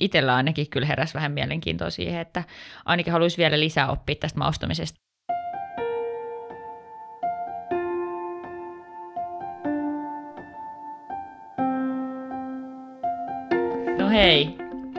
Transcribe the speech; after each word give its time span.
itsellä 0.00 0.34
ainakin 0.34 0.70
kyllä 0.70 0.86
heräsi 0.86 1.14
vähän 1.14 1.32
mielenkiintoa 1.32 1.90
siihen, 1.90 2.20
että 2.20 2.44
ainakin 2.84 3.12
haluaisi 3.12 3.38
vielä 3.38 3.60
lisää 3.60 3.90
oppia 3.90 4.16
tästä 4.20 4.38
maustamisesta. 4.38 5.00
No 13.98 14.08
hei, 14.10 14.56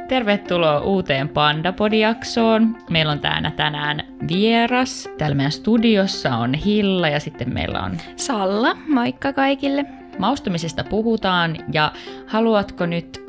tervetuloa 0.07 0.79
uuteen 0.79 1.29
Pandapodiaksoon. 1.29 2.77
Meillä 2.89 3.11
on 3.11 3.19
täällä 3.19 3.51
tänään 3.51 4.03
vieras. 4.27 5.09
Täällä 5.17 5.35
meidän 5.35 5.51
studiossa 5.51 6.35
on 6.35 6.53
Hilla 6.53 7.09
ja 7.09 7.19
sitten 7.19 7.53
meillä 7.53 7.83
on 7.83 7.97
Salla. 8.15 8.75
Moikka 8.87 9.33
kaikille. 9.33 9.85
Maustumisesta 10.19 10.83
puhutaan 10.83 11.57
ja 11.73 11.91
haluatko 12.27 12.85
nyt 12.85 13.20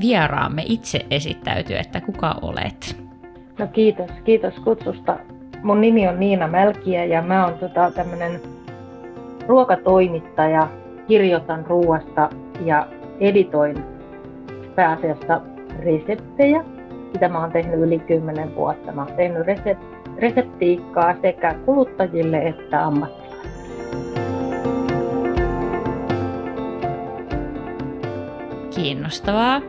vieraamme 0.00 0.62
itse 0.66 1.06
esittäytyä, 1.10 1.80
että 1.80 2.00
kuka 2.00 2.34
olet? 2.42 2.96
No 3.58 3.66
kiitos, 3.66 4.10
kiitos 4.24 4.54
kutsusta. 4.54 5.18
Mun 5.62 5.80
nimi 5.80 6.08
on 6.08 6.20
Niina 6.20 6.48
Mälkiä 6.48 7.04
ja 7.04 7.22
mä 7.22 7.46
oon 7.46 7.58
tota, 7.58 7.90
tämmönen 7.90 8.40
ruokatoimittaja, 9.46 10.68
kirjoitan 11.08 11.66
ruoasta 11.66 12.30
ja 12.64 12.86
editoin 13.20 13.84
pääasiassa 14.74 15.40
reseptejä. 15.78 16.64
Sitä 17.12 17.28
mä 17.28 17.40
oon 17.40 17.52
tehnyt 17.52 17.80
yli 17.80 17.98
10 17.98 18.54
vuotta. 18.54 18.92
Mä 18.92 19.04
oon 19.04 19.16
tehnyt 19.16 19.46
resep- 19.46 20.18
reseptiikkaa 20.18 21.14
sekä 21.22 21.54
kuluttajille 21.64 22.38
että 22.38 22.86
ammattilaisille. 22.86 23.21
Kiinnostavaa. 28.74 29.60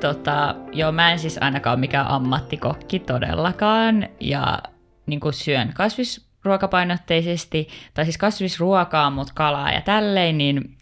Tota, 0.00 0.54
joo, 0.72 0.92
mä 0.92 1.12
en 1.12 1.18
siis 1.18 1.38
ainakaan 1.40 1.74
ole 1.74 1.80
mikään 1.80 2.06
ammattikokki 2.06 2.98
todellakaan. 2.98 4.08
Ja 4.20 4.58
niin 5.06 5.20
kuin 5.20 5.32
syön 5.32 5.72
kasvisruokapainotteisesti, 5.74 7.68
tai 7.94 8.04
siis 8.04 8.18
kasvisruokaa, 8.18 9.10
mutta 9.10 9.32
kalaa 9.36 9.70
ja 9.70 9.80
tälleen, 9.80 10.38
niin 10.38 10.76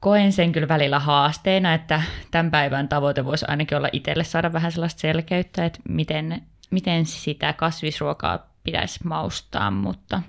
koen 0.00 0.32
sen 0.32 0.52
kyllä 0.52 0.68
välillä 0.68 0.98
haasteena, 0.98 1.74
että 1.74 2.02
tämän 2.30 2.50
päivän 2.50 2.88
tavoite 2.88 3.24
voisi 3.24 3.44
ainakin 3.48 3.78
olla 3.78 3.88
itselle 3.92 4.24
saada 4.24 4.52
vähän 4.52 4.72
sellaista 4.72 5.00
selkeyttä, 5.00 5.64
että 5.64 5.80
miten, 5.88 6.42
miten 6.70 7.06
sitä 7.06 7.52
kasvisruokaa 7.52 8.46
pitäisi 8.64 9.00
maustaa, 9.04 9.70
mutta 9.70 10.22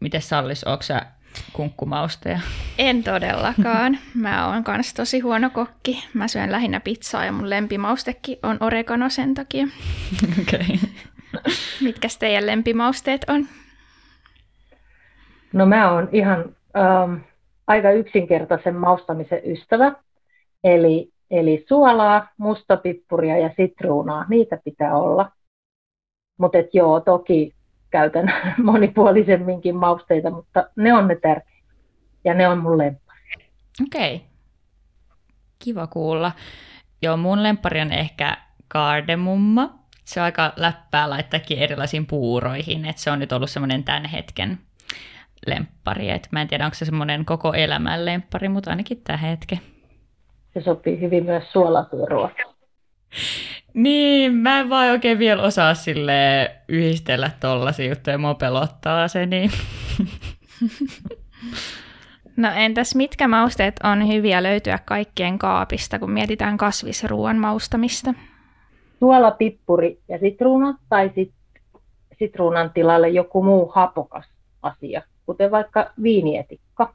miten 0.00 0.22
Sallis, 0.22 0.64
onko 0.64 0.82
sä 0.82 1.06
kunkkumaustaja? 1.52 2.40
En 2.78 3.04
todellakaan. 3.04 3.98
Mä 4.14 4.48
oon 4.48 4.64
kans 4.64 4.94
tosi 4.94 5.20
huono 5.20 5.50
kokki. 5.50 6.04
Mä 6.14 6.28
syön 6.28 6.52
lähinnä 6.52 6.80
pizzaa 6.80 7.24
ja 7.24 7.32
mun 7.32 7.50
lempimaustekin 7.50 8.38
on 8.42 8.56
oregano 8.60 9.08
sen 9.08 9.34
takia. 9.34 9.66
Okay. 10.42 10.76
Mitkäs 11.80 12.18
teidän 12.18 12.46
lempimausteet 12.46 13.24
on? 13.28 13.46
No 15.52 15.66
mä 15.66 15.92
oon 15.92 16.08
ihan 16.12 16.56
ähm, 16.76 17.14
aika 17.66 17.90
yksinkertaisen 17.90 18.76
maustamisen 18.76 19.40
ystävä. 19.44 19.92
Eli, 20.64 21.12
eli 21.30 21.64
suolaa, 21.68 22.28
mustapippuria 22.36 23.38
ja 23.38 23.50
sitruunaa, 23.56 24.24
niitä 24.28 24.58
pitää 24.64 24.96
olla. 24.96 25.32
Mutta 26.38 26.58
joo, 26.72 27.00
toki 27.00 27.54
käytän 27.92 28.34
monipuolisemminkin 28.62 29.76
mausteita, 29.76 30.30
mutta 30.30 30.68
ne 30.76 30.94
on 30.94 31.08
ne 31.08 31.14
tärkeimmät. 31.14 31.52
Ja 32.24 32.34
ne 32.34 32.48
on 32.48 32.58
mun 32.58 32.78
lemppari. 32.78 33.20
Okei. 33.86 34.16
Okay. 34.16 34.28
Kiva 35.58 35.86
kuulla. 35.86 36.32
Joo, 37.02 37.16
mun 37.16 37.42
lemppari 37.42 37.80
on 37.80 37.92
ehkä 37.92 38.36
kardemumma. 38.68 39.78
Se 40.04 40.20
on 40.20 40.24
aika 40.24 40.52
läppää 40.56 41.10
laittaakin 41.10 41.58
erilaisiin 41.58 42.06
puuroihin, 42.06 42.84
että 42.84 43.02
se 43.02 43.10
on 43.10 43.18
nyt 43.18 43.32
ollut 43.32 43.50
semmoinen 43.50 43.84
tämän 43.84 44.04
hetken 44.04 44.58
lemppari. 45.46 46.10
Et 46.10 46.28
mä 46.30 46.40
en 46.40 46.48
tiedä, 46.48 46.64
onko 46.64 46.74
se 46.74 46.84
semmoinen 46.84 47.24
koko 47.24 47.52
elämän 47.52 48.04
lemppari, 48.04 48.48
mutta 48.48 48.70
ainakin 48.70 49.00
tämä 49.04 49.16
hetke. 49.16 49.58
Se 50.54 50.60
sopii 50.60 51.00
hyvin 51.00 51.24
myös 51.24 51.52
suolaisuuden 51.52 52.06
Niin, 53.74 54.34
mä 54.34 54.60
en 54.60 54.68
vaan 54.68 54.90
oikein 54.90 55.18
vielä 55.18 55.42
osaa 55.42 55.74
sille 55.74 56.50
yhdistellä 56.68 57.30
tollasia 57.40 57.88
juttuja, 57.88 58.18
mua 58.18 58.34
pelottaa 58.34 59.08
se, 59.08 59.26
niin... 59.26 59.50
No 62.36 62.48
entäs 62.54 62.94
mitkä 62.94 63.28
mausteet 63.28 63.80
on 63.84 64.08
hyviä 64.08 64.42
löytyä 64.42 64.78
kaikkien 64.84 65.38
kaapista, 65.38 65.98
kun 65.98 66.10
mietitään 66.10 66.58
kasvisruoan 66.58 67.36
maustamista? 67.36 68.14
Suola, 68.98 69.30
pippuri 69.30 70.00
ja 70.08 70.18
sitruuna 70.18 70.78
tai 70.88 71.12
sit 71.14 71.32
sitruunan 72.18 72.70
tilalle 72.70 73.08
joku 73.08 73.42
muu 73.42 73.72
hapokas 73.74 74.26
asia, 74.62 75.02
kuten 75.26 75.50
vaikka 75.50 75.90
viinietikka. 76.02 76.94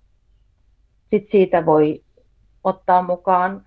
Sitten 1.10 1.32
siitä 1.32 1.66
voi 1.66 2.04
ottaa 2.64 3.02
mukaan 3.02 3.66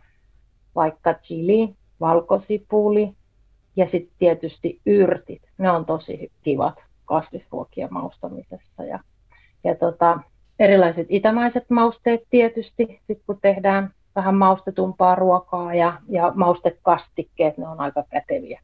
vaikka 0.75 1.15
chili, 1.15 1.75
valkosipuli 2.01 3.13
ja 3.77 3.85
sitten 3.91 4.15
tietysti 4.19 4.81
yrtit. 4.87 5.43
Ne 5.59 5.71
on 5.71 5.87
tosi 5.87 6.33
kivat 6.43 6.75
kasvisruokia 7.05 7.89
maustamisessa. 7.91 8.85
Ja, 8.85 9.01
ja 9.65 9.75
tota, 9.75 10.21
erilaiset 10.59 11.07
itämaiset 11.09 11.71
mausteet 11.71 12.21
tietysti, 12.31 13.01
sit 13.07 13.23
kun 13.27 13.39
tehdään 13.43 13.95
vähän 14.17 14.35
maustetumpaa 14.35 15.15
ruokaa 15.15 15.75
ja, 15.75 16.01
ja 16.09 16.33
maustekastikkeet, 16.35 17.59
ne 17.59 17.69
on 17.69 17.81
aika 17.81 18.05
käteviä. 18.11 18.61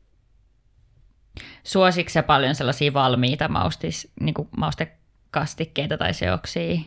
Suositko 1.64 2.22
paljon 2.26 2.54
sellaisia 2.54 2.92
valmiita 2.92 3.48
maustis, 3.48 4.12
niin 4.20 4.34
maustekastikkeita 4.56 5.98
tai 5.98 6.14
seoksia? 6.14 6.80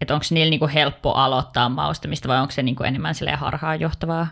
Että 0.00 0.14
onko 0.14 0.26
niillä 0.30 0.50
niin 0.50 0.60
kuin 0.60 0.70
helppo 0.70 1.12
aloittaa 1.12 1.68
maustamista 1.68 2.28
vai 2.28 2.40
onko 2.40 2.50
se 2.50 2.62
niin 2.62 2.76
kuin 2.76 2.86
enemmän 2.86 3.14
harhaanjohtavaa? 3.36 4.26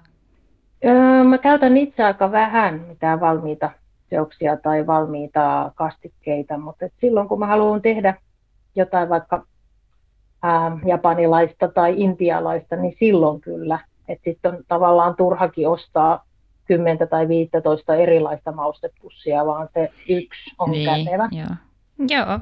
Öö, 0.84 1.24
mä 1.24 1.38
käytän 1.38 1.76
itse 1.76 2.04
aika 2.04 2.32
vähän 2.32 2.84
mitään 2.88 3.20
valmiita 3.20 3.70
seoksia 4.10 4.56
tai 4.56 4.86
valmiita 4.86 5.72
kastikkeita, 5.74 6.58
mutta 6.58 6.86
silloin 7.00 7.28
kun 7.28 7.38
mä 7.38 7.46
haluan 7.46 7.82
tehdä 7.82 8.14
jotain 8.74 9.08
vaikka 9.08 9.46
ää, 10.42 10.78
japanilaista 10.86 11.68
tai 11.68 11.94
intialaista, 11.96 12.76
niin 12.76 12.96
silloin 12.98 13.40
kyllä. 13.40 13.78
Sitten 14.24 14.54
on 14.54 14.64
tavallaan 14.68 15.16
turhakin 15.16 15.68
ostaa 15.68 16.24
10 16.64 17.08
tai 17.08 17.28
15 17.28 17.94
erilaista 17.94 18.52
maustepussia, 18.52 19.46
vaan 19.46 19.68
se 19.74 19.92
yksi 20.08 20.50
on 20.58 20.70
niin, 20.70 21.04
kätevä. 21.04 21.28
Joo. 21.32 21.56
Joo. 22.08 22.38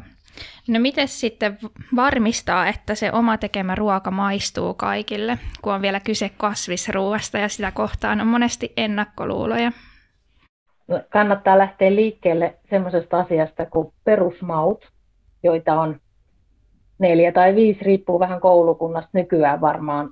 No 0.69 0.81
miten 0.81 1.09
sitten 1.09 1.59
varmistaa, 1.97 2.69
että 2.69 2.95
se 2.95 3.13
oma 3.13 3.39
tekemä 3.39 3.75
ruoka 3.75 4.11
maistuu 4.11 4.75
kaikille, 4.75 5.39
kun 5.63 5.75
on 5.75 5.83
vielä 5.83 6.01
kyse 6.01 6.31
kasvisruoasta 6.37 7.39
ja 7.39 7.49
sitä 7.49 7.71
kohtaan 7.71 8.21
on 8.21 8.27
monesti 8.27 8.73
ennakkoluuloja? 8.77 9.73
No, 10.89 11.01
kannattaa 11.11 11.59
lähteä 11.59 11.95
liikkeelle 11.95 12.59
semmoisesta 12.71 13.19
asiasta 13.19 13.67
kuin 13.67 13.93
perusmaut, 14.05 14.93
joita 15.43 15.81
on 15.81 16.01
neljä 16.99 17.33
tai 17.33 17.55
viisi, 17.55 17.85
riippuu 17.85 18.21
vähän 18.21 18.41
koulukunnasta. 18.41 19.11
Nykyään 19.13 19.61
varmaan 19.61 20.11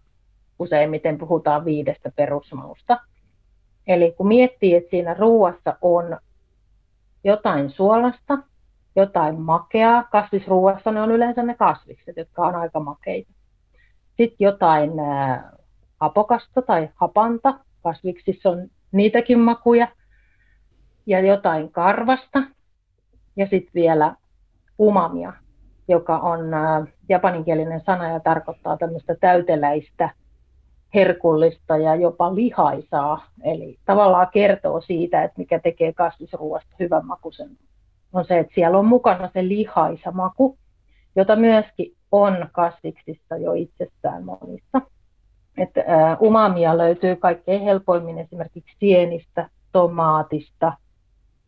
useimmiten 0.59 1.19
puhutaan 1.19 1.65
viidestä 1.65 2.13
perusmausta. 2.17 3.01
Eli 3.87 4.15
kun 4.17 4.29
miettii, 4.29 4.75
että 4.75 4.91
siinä 4.91 5.15
ruoassa 5.15 5.77
on 5.83 6.19
jotain 7.25 7.71
suolasta, 7.71 8.39
jotain 8.97 9.41
makeaa. 9.41 10.03
Kasvisruuassa 10.03 10.93
ne 10.93 11.03
on 11.03 11.11
yleensä 11.11 11.43
ne 11.43 11.55
kasvikset, 11.55 12.17
jotka 12.17 12.47
on 12.47 12.55
aika 12.55 12.81
makeita. 12.81 13.33
Sitten 14.17 14.37
jotain 14.45 14.91
hapokasta 16.01 16.63
tai 16.63 16.89
hapanta. 16.95 17.55
Kasviksissa 17.83 18.51
on 18.51 18.69
niitäkin 18.93 19.39
makuja. 19.39 19.89
Ja 21.07 21.21
jotain 21.21 21.73
karvasta. 21.73 22.43
Ja 23.37 23.47
sitten 23.47 23.75
vielä 23.75 24.15
umamia, 24.81 25.33
joka 25.89 26.19
on 26.19 26.41
japaninkielinen 27.09 27.83
sana 27.87 28.09
ja 28.09 28.21
tarkoittaa 28.21 28.77
tämmöistä 28.77 29.15
täyteläistä, 29.21 30.11
herkullista 30.95 31.77
ja 31.77 31.95
jopa 31.95 32.35
lihaisaa. 32.35 33.27
Eli 33.45 33.79
tavallaan 33.85 34.29
kertoo 34.33 34.81
siitä, 34.81 35.25
että 35.25 35.39
mikä 35.39 35.59
tekee 35.59 35.93
kasvisruuasta 35.93 36.71
hyvän 36.81 37.07
makuisen 37.07 37.51
on 38.13 38.25
se, 38.25 38.39
että 38.39 38.55
siellä 38.55 38.79
on 38.79 38.87
mukana 38.87 39.31
se 39.33 39.49
lihaisa 39.49 40.11
maku, 40.13 40.59
jota 41.17 41.37
myöskin 41.37 41.97
on 42.13 42.49
kasviksissa 42.53 43.37
jo 43.37 43.53
itsessään 43.53 44.25
monissa. 44.25 44.81
Että, 45.59 45.85
umamia 46.23 46.79
löytyy 46.79 47.17
kaikkein 47.17 47.63
helpoimmin 47.63 48.19
esimerkiksi 48.19 48.77
sienistä, 48.81 49.49
tomaatista, 49.73 50.73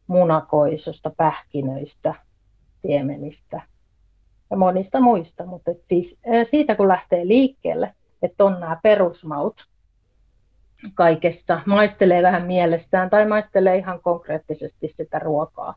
munakoisosta, 0.06 1.10
pähkinöistä, 1.16 2.14
siemenistä 2.82 3.62
ja 4.50 4.56
monista 4.56 5.00
muista. 5.00 5.46
Mutta 5.46 5.70
siis, 5.88 6.18
siitä 6.50 6.74
kun 6.74 6.88
lähtee 6.88 7.28
liikkeelle, 7.28 7.94
että 8.22 8.44
on 8.44 8.60
nämä 8.60 8.76
perusmaut, 8.82 9.56
kaikessa, 10.94 11.60
maistelee 11.66 12.22
vähän 12.22 12.46
mielestään 12.46 13.10
tai 13.10 13.26
maistelee 13.26 13.76
ihan 13.76 14.00
konkreettisesti 14.02 14.94
sitä 14.96 15.18
ruokaa, 15.18 15.74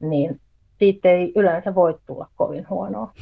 niin 0.00 0.40
siitä 0.78 1.08
ei 1.10 1.32
yleensä 1.36 1.74
voi 1.74 1.98
tulla 2.06 2.28
kovin 2.36 2.68
huonoa. 2.68 3.12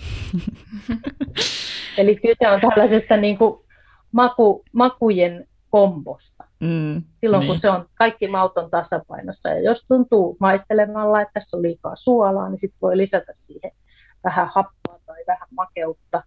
Eli 1.98 2.16
kyse 2.16 2.50
on 2.50 2.60
tällaisesta 2.60 3.16
niin 3.16 3.38
kuin 3.38 3.60
maku, 4.12 4.64
makujen 4.72 5.48
kombosta. 5.70 6.44
Mm, 6.60 7.02
Silloin 7.20 7.40
niin. 7.40 7.52
kun 7.52 7.60
se 7.60 7.70
on 7.70 7.86
kaikki 7.94 8.28
maut 8.28 8.58
on 8.58 8.70
tasapainossa. 8.70 9.48
Ja 9.48 9.60
jos 9.60 9.84
tuntuu 9.88 10.36
maistelemalla, 10.40 11.20
että 11.20 11.40
tässä 11.40 11.56
on 11.56 11.62
liikaa 11.62 11.96
suolaa, 11.96 12.48
niin 12.48 12.60
sitten 12.60 12.78
voi 12.82 12.96
lisätä 12.96 13.32
siihen 13.46 13.72
vähän 14.24 14.46
happoa 14.54 14.98
tai 15.06 15.22
vähän 15.26 15.48
makeutta. 15.50 16.22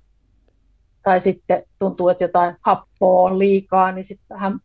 Tai 1.04 1.22
sitten 1.24 1.64
tuntuu, 1.80 2.10
että 2.10 2.24
jotain 2.24 2.56
happoa 2.62 3.30
on 3.30 3.40
liikaa, 3.40 3.92
niin 3.92 4.06
sitten 4.08 4.26
vähän 4.30 4.60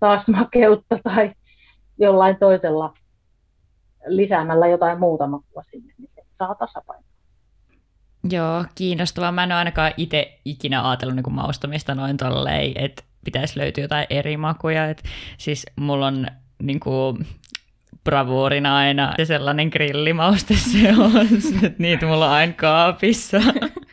taas 0.00 0.26
makeutta 0.26 0.98
tai 1.02 1.32
jollain 1.98 2.36
toisella 2.36 2.94
lisäämällä 4.06 4.66
jotain 4.66 4.98
muuta 4.98 5.26
makua 5.26 5.62
sinne, 5.70 5.94
niin 5.98 6.10
se 6.14 6.22
saa 6.38 6.54
tasapainoa. 6.54 7.04
Joo, 8.30 8.64
kiinnostavaa. 8.74 9.32
Mä 9.32 9.42
en 9.42 9.52
ole 9.52 9.58
ainakaan 9.58 9.92
itse 9.96 10.38
ikinä 10.44 10.88
ajatellut 10.88 11.16
niin 11.16 11.34
maustamista 11.34 11.94
noin 11.94 12.16
tolleen, 12.16 12.72
että 12.74 13.02
pitäisi 13.24 13.58
löytyä 13.58 13.84
jotain 13.84 14.06
eri 14.10 14.36
makuja. 14.36 14.90
Et 14.90 15.02
siis 15.38 15.66
mulla 15.76 16.06
on 16.06 16.26
niin 16.62 16.80
kuin, 16.80 17.26
bravuurina 18.04 18.76
aina 18.76 19.14
se 19.16 19.24
sellainen 19.24 19.68
grillimauste 19.68 20.54
se 20.54 20.92
on, 20.98 21.26
että 21.62 21.82
niitä 21.82 22.06
mulla 22.06 22.26
on 22.26 22.32
aina 22.32 22.52
kaapissa. 22.52 23.40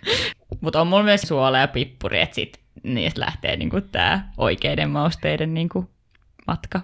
Mutta 0.62 0.82
on 0.82 0.88
mulla 0.88 1.04
myös 1.04 1.22
suola 1.22 1.58
ja 1.58 1.68
pippuri, 1.68 2.22
että 2.22 2.36
sit 2.36 2.60
niistä 2.84 3.22
lähtee 3.22 3.58
niinku 3.58 3.82
tää 3.82 4.32
oikeiden 4.38 4.90
mausteiden 4.90 5.54
niinku 5.54 5.90
matka. 6.48 6.82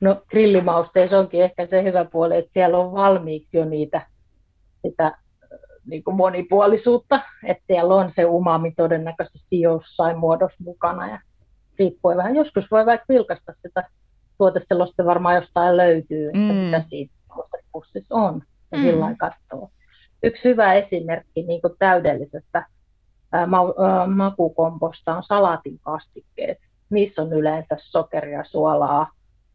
No 0.00 0.22
grillimausteissa 0.28 1.18
onkin 1.18 1.42
ehkä 1.42 1.66
se 1.66 1.82
hyvä 1.82 2.04
puoli, 2.04 2.36
että 2.36 2.50
siellä 2.52 2.78
on 2.78 2.92
valmiiksi 2.92 3.56
jo 3.56 3.64
niitä 3.64 4.06
sitä 4.86 5.18
niin 5.86 6.04
kuin 6.04 6.16
monipuolisuutta, 6.16 7.20
että 7.46 7.64
siellä 7.66 7.94
on 7.94 8.12
se 8.16 8.24
umami 8.24 8.72
todennäköisesti 8.76 9.60
jossain 9.60 10.18
muodossa 10.18 10.64
mukana 10.64 11.08
ja 11.08 11.20
riippuen 11.78 12.16
vähän. 12.16 12.36
Joskus 12.36 12.64
voi 12.70 12.86
vaikka 12.86 13.04
vilkasta 13.08 13.52
sitä 13.62 13.88
tuoteselosta 14.38 15.04
varmaan 15.04 15.34
jostain 15.34 15.76
löytyy, 15.76 16.26
että 16.26 16.38
mm. 16.38 16.54
mitä 16.54 16.84
siitä 16.88 17.14
pussissa 17.72 18.14
on 18.14 18.42
ja 18.72 18.78
mm. 18.78 18.84
sillä 18.84 19.14
katsoo. 19.18 19.70
Yksi 20.22 20.44
hyvä 20.44 20.74
esimerkki 20.74 21.42
niin 21.42 21.60
kuin 21.60 21.74
täydellisestä 21.78 22.66
ää, 23.32 23.46
ma- 23.46 23.74
ää, 23.88 24.06
makukomposta 24.06 25.16
on 25.16 25.22
salaatin 25.22 25.78
kastikkeet. 25.80 26.58
Niissä 26.90 27.22
on 27.22 27.32
yleensä 27.32 27.76
sokeria, 27.78 28.44
suolaa, 28.44 29.10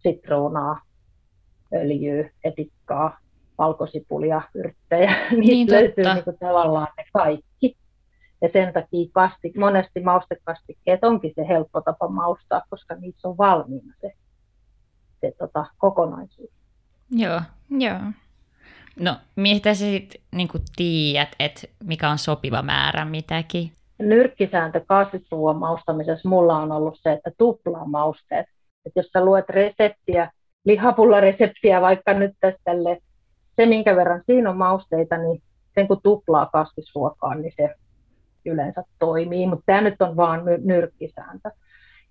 sitruunaa, 0.06 0.82
öljyä, 1.74 2.30
etikkaa, 2.44 3.20
valkosipulia, 3.58 4.42
yrttejä. 4.56 5.16
Niistä 5.32 5.40
niin, 5.40 5.72
löytyy 5.72 6.04
niin 6.04 6.24
kuin 6.24 6.38
tavallaan 6.40 6.88
ne 6.98 7.06
kaikki. 7.14 7.78
Ja 8.42 8.50
sen 8.54 8.74
takia 8.74 9.10
kastik, 9.12 9.56
monesti 9.56 10.00
maustekastikkeet 10.00 11.04
onkin 11.04 11.34
se 11.36 11.48
helppo 11.48 11.82
tapa 11.82 12.08
maustaa, 12.08 12.62
koska 12.70 12.96
niissä 12.96 13.28
on 13.28 13.38
valmiina 13.38 13.94
se, 14.02 14.14
se 15.22 15.34
tota, 15.38 15.66
kokonaisuus. 15.78 16.50
Joo. 17.12 17.42
Joo. 17.70 18.00
No, 19.00 19.16
mistä 19.36 19.74
sä 19.74 19.86
sitten 19.86 20.22
niin 20.32 20.50
tiedät, 20.76 21.30
että 21.40 21.68
mikä 21.84 22.10
on 22.10 22.18
sopiva 22.18 22.62
määrä 22.62 23.06
mitäkin? 23.06 23.72
Nyrkkisääntö 24.00 24.82
kasvisruoan 24.88 25.58
maustamisessa 25.58 26.30
mulla 26.30 26.58
on 26.58 26.72
ollut 26.72 27.00
se, 27.02 27.12
että 27.14 27.32
tuplaa 27.38 27.86
mausteet. 27.86 28.46
Että 28.86 29.00
jos 29.00 29.08
sä 29.14 29.26
luet 29.26 29.50
reseptiä, 29.50 30.32
lihapullareseptiä 30.66 31.82
vaikka 31.82 32.14
nyt 32.14 32.32
tälle, 32.64 33.02
se 33.56 33.66
minkä 33.66 33.96
verran 33.96 34.22
siinä 34.26 34.50
on 34.50 34.58
mausteita, 34.58 35.18
niin 35.18 35.42
sen 35.76 35.88
kun 35.88 36.02
tuplaa 36.04 36.46
kasvisruokaa, 36.46 37.36
niin 37.36 37.54
se 37.58 37.76
yleensä 38.46 38.84
toimii. 39.00 39.48
Mutta 39.48 39.64
tämä 39.66 39.82
nyt 39.82 40.02
on 40.02 40.16
vaan 40.16 40.42
nyrkkisääntö. 40.64 41.50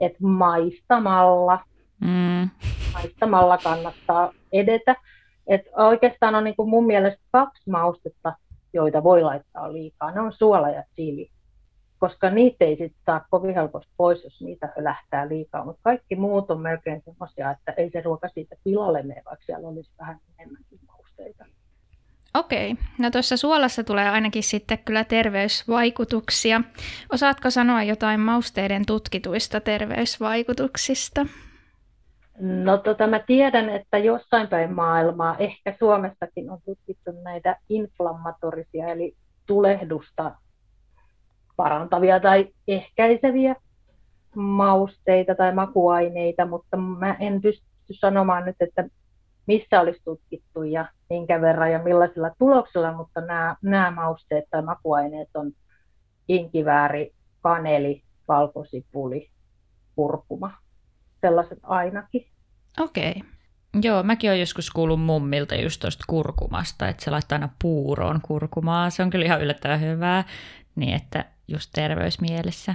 Että 0.01 0.19
maistamalla, 0.23 1.59
mm. 2.01 2.51
maistamalla 2.93 3.59
kannattaa 3.59 4.33
edetä. 4.53 4.97
Et 5.47 5.61
oikeastaan 5.77 6.35
on 6.35 6.45
niin 6.45 6.57
kuin 6.57 6.69
mun 6.69 6.87
mielestä 6.87 7.23
kaksi 7.33 7.71
maustetta, 7.71 8.33
joita 8.73 9.03
voi 9.03 9.23
laittaa 9.23 9.73
liikaa. 9.73 10.11
Ne 10.11 10.21
on 10.21 10.33
suola 10.33 10.71
ja 10.71 10.85
chili, 10.95 11.31
koska 12.05 12.31
niitä 12.31 12.65
ei 12.65 12.77
sitten 12.77 13.03
saa 13.07 13.27
kovin 13.31 13.55
helposti 13.55 13.93
pois, 13.97 14.25
jos 14.25 14.41
niitä 14.41 14.73
lähtää 14.77 15.29
liikaa. 15.29 15.65
Mutta 15.65 15.81
kaikki 15.83 16.17
muut 16.17 16.51
on 16.51 16.61
melkein 16.61 17.03
sellaisia, 17.05 17.51
että 17.51 17.75
ei 17.77 17.91
se 17.91 18.01
ruoka 18.01 18.29
siitä 18.29 18.57
pilalle 18.65 19.03
mene, 19.03 19.23
vaikka 19.25 19.45
siellä 19.47 19.69
olisi 19.69 19.91
vähän 19.99 20.21
enemmänkin 20.39 20.79
mausteita. 20.87 21.45
Okei, 22.35 22.75
no 22.99 23.11
tuossa 23.11 23.37
suolassa 23.37 23.85
tulee 23.85 24.09
ainakin 24.09 24.43
sitten 24.43 24.79
kyllä 24.79 25.05
terveysvaikutuksia. 25.05 26.61
Osaatko 27.13 27.51
sanoa 27.51 27.83
jotain 27.83 28.21
mausteiden 28.21 28.87
tutkituista 28.87 29.61
terveysvaikutuksista? 29.61 31.27
No 32.39 32.79
tota, 32.79 33.07
mä 33.07 33.19
tiedän, 33.19 33.69
että 33.69 33.99
jossain 33.99 34.49
päin 34.49 34.75
maailmaa, 34.75 35.37
ehkä 35.39 35.77
Suomessakin 35.79 36.51
on 36.51 36.59
tutkittu 36.65 37.11
näitä 37.23 37.57
inflammatorisia, 37.69 38.89
eli 38.89 39.15
tulehdusta 39.47 40.33
parantavia 41.57 42.21
tai 42.21 42.49
ehkäiseviä 42.69 43.57
mausteita 44.35 45.35
tai 45.35 45.55
makuaineita, 45.55 46.47
mutta 46.47 46.77
mä 46.77 47.17
en 47.21 47.43
pysty 47.43 47.65
sanomaan 47.93 48.45
nyt, 48.45 48.57
että 48.61 48.85
missä 49.47 49.81
olisi 49.81 50.01
tutkittu 50.05 50.63
ja 50.63 50.87
minkä 51.11 51.41
verran 51.41 51.73
ja 51.73 51.83
millaisilla 51.83 52.31
tuloksilla, 52.39 52.93
mutta 52.93 53.21
nämä, 53.21 53.57
nämä 53.63 53.91
mausteet 53.91 54.45
tai 54.51 54.63
makuaineet 54.63 55.29
on 55.35 55.53
inkivääri, 56.29 57.13
kaneli, 57.41 58.03
valkosipuli, 58.29 59.31
kurkuma 59.97 60.51
sellaiset 61.21 61.59
ainakin. 61.63 62.27
Okei. 62.81 63.11
Okay. 63.11 63.31
Joo, 63.83 64.03
mäkin 64.03 64.31
olen 64.31 64.41
joskus 64.41 64.71
kuullut 64.71 65.01
mummilta 65.01 65.55
just 65.55 65.81
tuosta 65.81 66.05
kurkumasta, 66.09 66.89
että 66.89 67.05
se 67.05 67.11
laittaa 67.11 67.37
aina 67.37 67.49
puuroon 67.63 68.21
kurkumaa. 68.21 68.91
Se 68.91 69.03
on 69.03 69.11
kyllä 69.11 69.25
ihan 69.25 69.43
yllättävän 69.43 69.81
hyvää, 69.81 70.25
niin 70.77 70.95
että 70.95 71.25
just 71.49 71.71
terveysmielessä. 71.75 72.75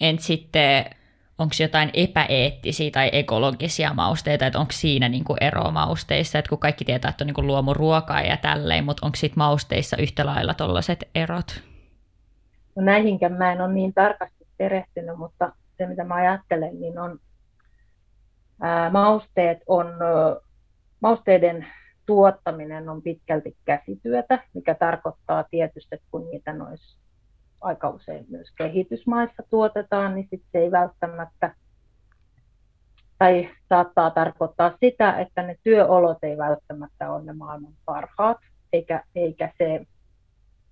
En 0.00 0.18
sitten, 0.18 0.84
onko 1.38 1.54
jotain 1.60 1.90
epäeettisiä 1.94 2.90
tai 2.90 3.10
ekologisia 3.12 3.94
mausteita, 3.94 4.46
että 4.46 4.58
onko 4.58 4.72
siinä 4.72 5.08
niinku 5.08 5.36
ero 5.40 5.70
mausteissa, 5.70 6.38
että 6.38 6.48
kun 6.48 6.58
kaikki 6.58 6.84
tietää, 6.84 7.08
että 7.08 7.24
on 7.24 7.26
niinku 7.26 7.46
luomuruokaa 7.46 8.20
ja 8.20 8.36
tälleen, 8.36 8.84
mutta 8.84 9.06
onko 9.06 9.16
sitten 9.16 9.38
mausteissa 9.38 9.96
yhtä 9.96 10.26
lailla 10.26 10.54
tuollaiset 10.54 11.08
erot? 11.14 11.62
No 12.76 12.82
näihinkään 12.82 13.32
mä 13.32 13.52
en 13.52 13.60
ole 13.60 13.72
niin 13.72 13.94
tarkasti 13.94 14.46
perehtynyt, 14.56 15.18
mutta 15.18 15.52
se, 15.78 15.86
mitä 15.86 16.04
mä 16.04 16.14
ajattelen, 16.14 16.80
niin 16.80 16.98
on 16.98 17.18
ää, 18.60 18.90
mausteet 18.90 19.58
on, 19.66 19.86
mausteiden 21.00 21.66
tuottaminen 22.06 22.88
on 22.88 23.02
pitkälti 23.02 23.56
käsityötä, 23.64 24.38
mikä 24.54 24.74
tarkoittaa 24.74 25.44
tietysti, 25.50 25.94
että 25.94 26.06
kun 26.10 26.30
niitä 26.30 26.52
noissa 26.52 27.01
aika 27.62 27.88
usein 27.88 28.26
myös 28.28 28.48
kehitysmaissa 28.58 29.42
tuotetaan, 29.50 30.14
niin 30.14 30.28
sit 30.30 30.42
se 30.52 30.58
ei 30.58 30.70
välttämättä, 30.70 31.54
tai 33.18 33.48
saattaa 33.68 34.10
tarkoittaa 34.10 34.76
sitä, 34.80 35.18
että 35.18 35.42
ne 35.42 35.56
työolot 35.62 36.18
ei 36.22 36.38
välttämättä 36.38 37.12
ole 37.12 37.24
ne 37.24 37.32
maailman 37.32 37.72
parhaat, 37.84 38.38
eikä, 38.72 39.04
eikä 39.14 39.52
se 39.58 39.86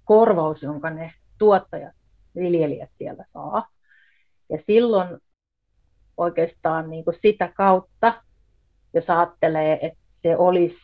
korvaus, 0.04 0.62
jonka 0.62 0.90
ne 0.90 1.12
tuottajat, 1.38 1.94
viljelijät 2.37 2.90
siellä 2.99 3.25
saa, 3.32 3.68
ja 4.49 4.59
silloin 4.66 5.18
oikeastaan 6.16 6.90
niin 6.90 7.04
kuin 7.04 7.16
sitä 7.23 7.52
kautta, 7.56 8.23
jos 8.94 9.11
ajattelee, 9.11 9.87
että 9.87 9.99
se 10.23 10.37
olisi, 10.37 10.76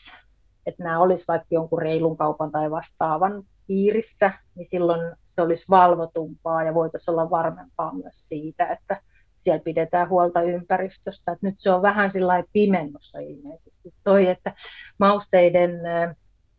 että 0.67 0.85
nämä 0.85 1.01
olisi 1.01 1.25
vaikka 1.29 1.47
jonkun 1.51 1.83
reilun 1.83 2.17
kaupan 2.17 2.53
tai 2.53 2.71
vastaavan 2.71 3.43
piirissä, 3.67 4.33
niin 4.55 4.69
silloin 4.71 5.17
se 5.37 5.43
olisi 5.43 5.65
valvotumpaa 5.71 6.63
ja 6.63 6.75
voitaisiin 6.75 7.11
olla 7.11 7.31
varmempaa 7.31 7.95
myös 7.95 8.15
siitä, 8.29 8.67
että 8.67 9.01
siellä 9.45 9.63
pidetään 9.65 10.09
huolta 10.09 10.43
ympäristöstä. 10.43 11.33
Että 11.33 11.47
nyt 11.47 11.55
se 11.59 11.71
on 11.71 11.83
vähän 11.83 12.13
pimennossa 12.53 13.19
ilmeisesti. 13.19 13.95
Toi, 14.05 14.29
että 14.29 14.55
mausteiden 14.99 15.81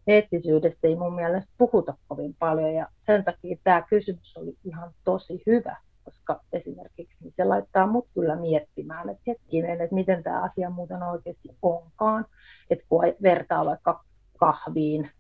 eettisyydestä 0.08 0.88
ei 0.88 0.96
mun 0.96 1.16
mielestä 1.16 1.52
puhuta 1.58 1.94
kovin 2.08 2.36
paljon 2.40 2.74
ja 2.74 2.88
sen 3.06 3.24
takia 3.24 3.58
tämä 3.64 3.82
kysymys 3.90 4.38
oli 4.38 4.58
ihan 4.64 4.92
tosi 5.04 5.44
hyvä 5.46 5.78
koska 6.08 6.42
esimerkiksi 6.54 7.16
niin 7.24 7.34
se 7.38 7.44
laittaa 7.44 7.88
mut 7.88 8.08
kyllä 8.14 8.36
miettimään, 8.36 9.10
että 9.10 9.24
hetkinen, 9.28 9.82
että 9.82 9.96
miten 9.96 10.24
tämä 10.24 10.44
asia 10.44 10.70
muuten 10.70 11.04
oikeasti 11.04 11.50
onkaan, 11.62 12.26
että 12.70 12.86
kun 12.90 13.04
vertaa 13.24 13.66
vaikka 13.66 14.04
kahviin, 14.38 15.12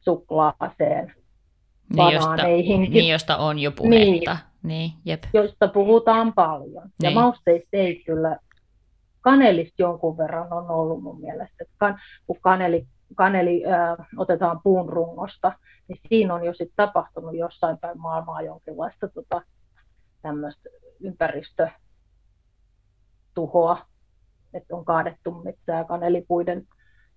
suklaaseen, 0.00 1.14
niin, 1.92 2.14
josta, 2.14 2.36
niin, 2.36 3.08
josta 3.08 3.36
on 3.36 3.58
jo 3.58 3.72
puhetta. 3.72 4.32
Niin, 4.32 4.38
Niin, 4.62 4.90
jep. 5.04 5.22
joista 5.34 5.68
puhutaan 5.68 6.32
paljon. 6.32 6.72
Ja 6.74 6.82
Niin. 7.02 7.14
mausteista 7.14 7.68
ei 7.72 8.02
kyllä, 8.06 8.38
kanelista 9.20 9.74
jonkun 9.78 10.18
verran 10.18 10.52
on 10.52 10.70
ollut 10.70 11.02
mun 11.02 11.20
mielestä. 11.20 11.64
Kan, 11.78 11.98
kun 12.26 12.36
kaneli, 12.40 12.86
kaneli 13.14 13.64
äh, 13.66 13.96
otetaan 14.16 14.60
puun 14.64 14.88
rungosta, 14.88 15.52
niin 15.88 15.98
siinä 16.08 16.34
on 16.34 16.44
jo 16.44 16.54
sit 16.54 16.72
tapahtunut 16.76 17.36
jossain 17.36 17.78
päin 17.78 18.00
maailmaa 18.00 18.42
jonkinlaista 18.42 19.08
tota, 19.08 19.42
tämmöistä 20.22 20.68
ympäristötuhoa, 21.00 23.86
että 24.54 24.76
on 24.76 24.84
kaadettu 24.84 25.30
metsää 25.44 25.84
kanelipuiden 25.84 26.66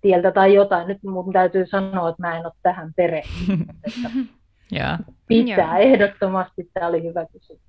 tieltä 0.00 0.32
tai 0.32 0.54
jotain. 0.54 0.88
Nyt 0.88 1.02
mun 1.02 1.32
täytyy 1.32 1.66
sanoa, 1.66 2.08
että 2.08 2.22
mä 2.22 2.38
en 2.38 2.46
ole 2.46 2.52
tähän 2.62 2.92
perehtynyt. 2.96 3.68
Joo. 4.72 4.96
pitää 5.28 5.78
Joo. 5.78 5.88
ehdottomasti, 5.92 6.70
tämä 6.74 6.86
oli 6.86 7.02
hyvä 7.02 7.26
kysymys. 7.32 7.62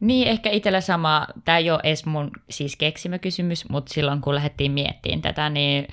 Niin, 0.00 0.28
ehkä 0.28 0.50
itsellä 0.50 0.80
sama, 0.80 1.26
tämä 1.44 1.58
ei 1.58 1.70
ole 1.70 1.80
edes 1.84 2.06
mun 2.06 2.30
siis 2.50 2.76
keksimä 2.76 3.18
kysymys, 3.18 3.68
mutta 3.68 3.94
silloin 3.94 4.20
kun 4.20 4.34
lähdettiin 4.34 4.72
miettimään 4.72 5.22
tätä, 5.22 5.48
niin 5.50 5.88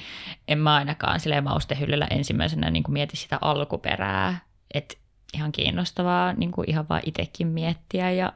en 0.48 0.58
mä 0.60 0.75
ainakaan 0.75 1.20
silleen 1.20 1.43
maustehyllyllä 1.43 2.08
ensimmäisenä 2.12 2.72
niin 2.72 2.84
kuin 2.84 2.93
mieti 2.93 3.17
sitä 3.17 3.38
alkuperää, 3.41 4.39
että 4.74 4.96
ihan 5.34 5.51
kiinnostavaa 5.51 6.34
niin 6.34 6.51
kuin 6.51 6.70
ihan 6.70 6.86
vaan 6.89 7.01
itsekin 7.05 7.48
miettiä 7.48 8.12
ja 8.12 8.34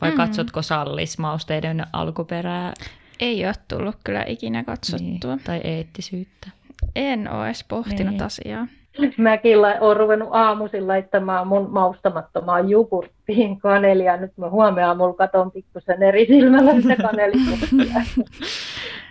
vai 0.00 0.10
mm. 0.10 0.16
katsotko 0.16 0.62
sallis 0.62 1.18
mausteiden 1.18 1.86
alkuperää 1.92 2.72
Ei 3.20 3.46
ole 3.46 3.54
tullut 3.68 3.96
kyllä 4.04 4.24
ikinä 4.26 4.64
katsottua. 4.64 5.06
niin, 5.34 5.44
tai 5.44 5.60
eettisyyttä? 5.64 6.50
En 6.96 7.30
ole 7.32 7.46
edes 7.46 7.64
pohtinut 7.68 8.12
Niin. 8.12 8.22
asiaa. 8.22 8.66
Mäkin 9.18 9.62
la- 9.62 9.76
olen 9.80 9.96
ruvennut 9.96 10.28
aamuisin 10.32 10.88
laittamaan 10.88 11.46
mun 11.46 11.70
maustamattomaan 11.70 12.68
jogurttiin 12.68 13.58
kanelia. 13.60 14.16
Nyt 14.16 14.32
mä 14.36 14.50
huomenna 14.50 14.94
mulla 14.94 15.14
katon 15.14 15.50
pikkusen 15.50 16.02
eri 16.02 16.26
silmällä 16.26 16.72
sitä. 16.72 17.10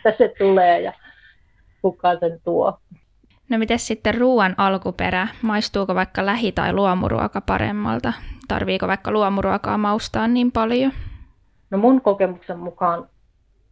Että 0.06 0.14
se 0.18 0.34
tulee 0.38 0.82
ja 0.82 0.94
kuka 1.82 2.20
sen 2.20 2.40
tuo. 2.44 2.80
No 3.50 3.58
miten 3.58 3.80
sitten 3.80 4.16
ruoan 4.16 4.56
alkuperä? 4.58 5.28
Maistuuko 5.42 5.96
vaikka 5.96 6.26
lähi- 6.26 6.52
tai 6.52 6.74
luomuruoka 6.74 7.42
paremmalta? 7.42 8.14
Tarviiko 8.48 8.88
vaikka 8.88 9.12
luomuruokaa 9.12 9.78
maustaa 9.78 10.28
niin 10.28 10.52
paljon? 10.52 10.92
No 11.70 11.78
mun 11.78 12.02
kokemuksen 12.02 12.60
mukaan 12.60 13.08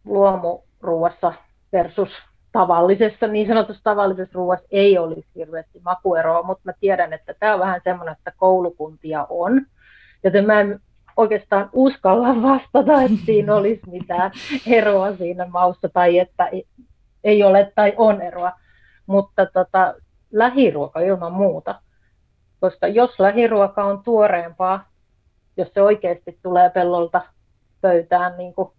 luomuruuassa 0.04 1.32
versus 1.72 2.08
tavallisessa, 2.52 3.26
niin 3.26 3.46
sanotussa 3.46 3.82
tavallisessa 3.84 4.38
ruuassa 4.38 4.66
ei 4.70 4.98
olisi 4.98 5.28
hirveästi 5.34 5.80
makueroa, 5.84 6.42
mutta 6.42 6.62
mä 6.64 6.72
tiedän, 6.80 7.12
että 7.12 7.34
tämä 7.34 7.54
on 7.54 7.60
vähän 7.60 7.80
semmoinen, 7.84 8.16
että 8.18 8.32
koulukuntia 8.36 9.26
on, 9.28 9.66
joten 10.24 10.46
mä 10.46 10.60
en 10.60 10.80
oikeastaan 11.16 11.70
uskalla 11.72 12.42
vastata, 12.50 13.02
että 13.02 13.24
siinä 13.26 13.54
olisi 13.54 13.82
mitään 13.90 14.30
eroa 14.66 15.16
siinä 15.16 15.46
maussa 15.46 15.88
tai 15.88 16.18
että 16.18 16.50
ei 17.24 17.42
ole 17.42 17.72
tai 17.74 17.94
on 17.96 18.22
eroa, 18.22 18.52
mutta 19.06 19.46
tota, 19.46 19.94
lähiruoka 20.32 21.00
ilman 21.00 21.32
muuta, 21.32 21.80
koska 22.60 22.88
jos 22.88 23.20
lähiruoka 23.20 23.84
on 23.84 24.02
tuoreempaa, 24.02 24.88
jos 25.56 25.68
se 25.74 25.82
oikeasti 25.82 26.38
tulee 26.42 26.70
pellolta 26.70 27.20
pöytään 27.80 28.36
niin 28.38 28.54
kuin 28.54 28.70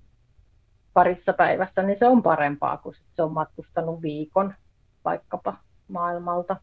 parissa 0.93 1.33
päivässä, 1.33 1.83
niin 1.83 1.99
se 1.99 2.07
on 2.07 2.23
parempaa 2.23 2.77
kuin 2.77 2.95
sit 2.95 3.05
se 3.15 3.23
on 3.23 3.31
matkustanut 3.33 4.01
viikon 4.01 4.53
vaikkapa 5.05 5.53
maailmalta. 5.87 6.55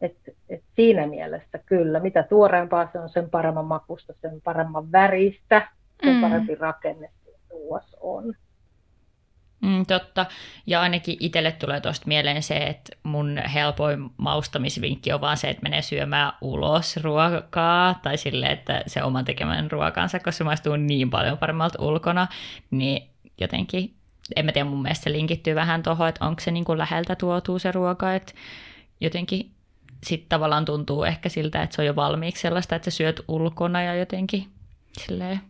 Et, 0.00 0.16
et 0.48 0.62
siinä 0.76 1.06
mielessä 1.06 1.58
kyllä, 1.66 2.00
mitä 2.00 2.22
tuoreempaa 2.22 2.88
se 2.92 2.98
on, 2.98 3.08
sen 3.08 3.30
paremman 3.30 3.64
makusta, 3.64 4.12
sen 4.22 4.40
paremman 4.44 4.92
väristä, 4.92 5.68
sen 6.04 6.14
Mm. 6.14 6.20
parempi 6.20 6.54
rakenne 6.54 7.10
se 7.24 7.30
ruoassa 7.50 7.96
on. 8.00 8.34
Mm, 9.62 9.86
totta. 9.86 10.26
Ja 10.66 10.80
ainakin 10.80 11.16
itselle 11.20 11.52
tulee 11.52 11.80
tuosta 11.80 12.08
mieleen 12.08 12.42
se, 12.42 12.56
että 12.56 12.96
mun 13.02 13.38
helpoin 13.54 14.10
maustamisvinkki 14.16 15.12
on 15.12 15.20
vaan 15.20 15.36
se, 15.36 15.50
että 15.50 15.62
menee 15.62 15.82
syömään 15.82 16.32
ulos 16.40 16.96
ruokaa, 16.96 17.94
tai 18.02 18.16
sille, 18.18 18.46
että 18.46 18.82
se 18.86 19.02
oman 19.02 19.24
tekemän 19.24 19.70
ruokansa, 19.70 20.18
koska 20.18 20.32
se 20.32 20.44
maistuu 20.44 20.76
niin 20.76 21.10
paljon 21.10 21.38
paremmalta 21.38 21.82
ulkona, 21.82 22.26
niin 22.70 23.10
jotenkin, 23.40 23.94
en 24.36 24.44
mä 24.44 24.52
tiedä, 24.52 24.68
mun 24.68 24.82
mielestä 24.82 25.04
se 25.04 25.12
linkittyy 25.12 25.54
vähän 25.54 25.82
tuohon, 25.82 26.08
että 26.08 26.24
onko 26.24 26.40
se 26.40 26.50
niin 26.50 26.64
kuin 26.64 26.78
läheltä 26.78 27.16
tuotuu 27.16 27.58
se 27.58 27.72
ruoka, 27.72 28.14
että 28.14 28.32
jotenkin 29.00 29.50
sitten 30.06 30.28
tavallaan 30.28 30.64
tuntuu 30.64 31.04
ehkä 31.04 31.28
siltä, 31.28 31.62
että 31.62 31.76
se 31.76 31.82
on 31.82 31.86
jo 31.86 31.96
valmiiksi 31.96 32.42
sellaista, 32.42 32.76
että 32.76 32.90
sä 32.90 32.96
syöt 32.96 33.20
ulkona 33.28 33.82
ja 33.82 33.94
jotenkin 33.94 34.46
silleen 34.98 35.40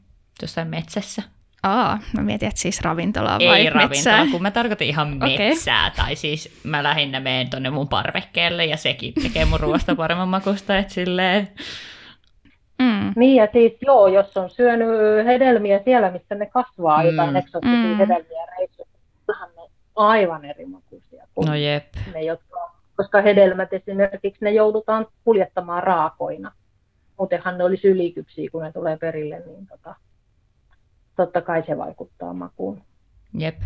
jossain 0.42 0.68
metsässä. 0.68 1.22
Aa, 1.62 1.98
mä 2.12 2.22
mietin, 2.22 2.48
että 2.48 2.60
siis 2.60 2.80
ravintolaa 2.80 3.38
vai 3.38 3.58
Ei 3.60 3.64
metsää. 3.64 3.82
ravintola, 3.82 4.26
kun 4.32 4.42
mä 4.42 4.50
tarkoitin 4.50 4.88
ihan 4.88 5.16
metsää. 5.16 5.90
Tai 5.90 6.16
siis 6.16 6.60
mä 6.64 6.82
lähinnä 6.82 7.20
menen 7.20 7.50
tonne 7.50 7.70
mun 7.70 7.88
parvekkeelle 7.88 8.64
ja 8.64 8.76
sekin 8.76 9.14
tekee 9.22 9.44
mun 9.44 9.60
ruoasta 9.60 9.94
paremman 9.94 10.28
makusta. 10.28 10.78
Että 10.78 10.94
silleen, 10.94 11.48
Mm. 12.82 13.12
Niin 13.16 13.36
ja 13.36 13.48
siis 13.52 13.72
joo, 13.86 14.06
jos 14.06 14.36
on 14.36 14.50
syönyt 14.50 14.88
hedelmiä 15.26 15.80
siellä, 15.84 16.10
missä 16.10 16.34
ne 16.34 16.46
kasvaa, 16.46 17.02
Mm. 17.02 17.06
jotain 17.10 17.36
eksoottisia 17.36 17.78
Mm. 17.78 17.96
hedelmiä 17.98 18.46
reissussa, 18.58 18.98
kyllähän 19.26 19.48
ne 19.56 19.62
aivan 19.96 20.44
eri 20.44 20.66
makuisia 20.66 21.26
kuin 21.34 21.46
no 21.48 21.54
jep. 21.54 21.84
ne, 22.14 22.22
jotka, 22.22 22.70
koska 22.96 23.20
hedelmät 23.22 23.72
esimerkiksi 23.72 24.44
ne 24.44 24.50
joudutaan 24.50 25.06
kuljettamaan 25.24 25.82
raakoina. 25.82 26.52
Muutenhan 27.18 27.58
ne 27.58 27.64
olisi 27.64 27.88
ylikypsiä, 27.88 28.48
kun 28.52 28.62
ne 28.62 28.72
tulee 28.72 28.96
perille, 28.96 29.42
niin 29.46 29.66
tota, 29.66 29.94
totta 31.16 31.40
kai 31.40 31.62
se 31.66 31.78
vaikuttaa 31.78 32.32
makuun. 32.32 32.82
Jep. 33.38 33.56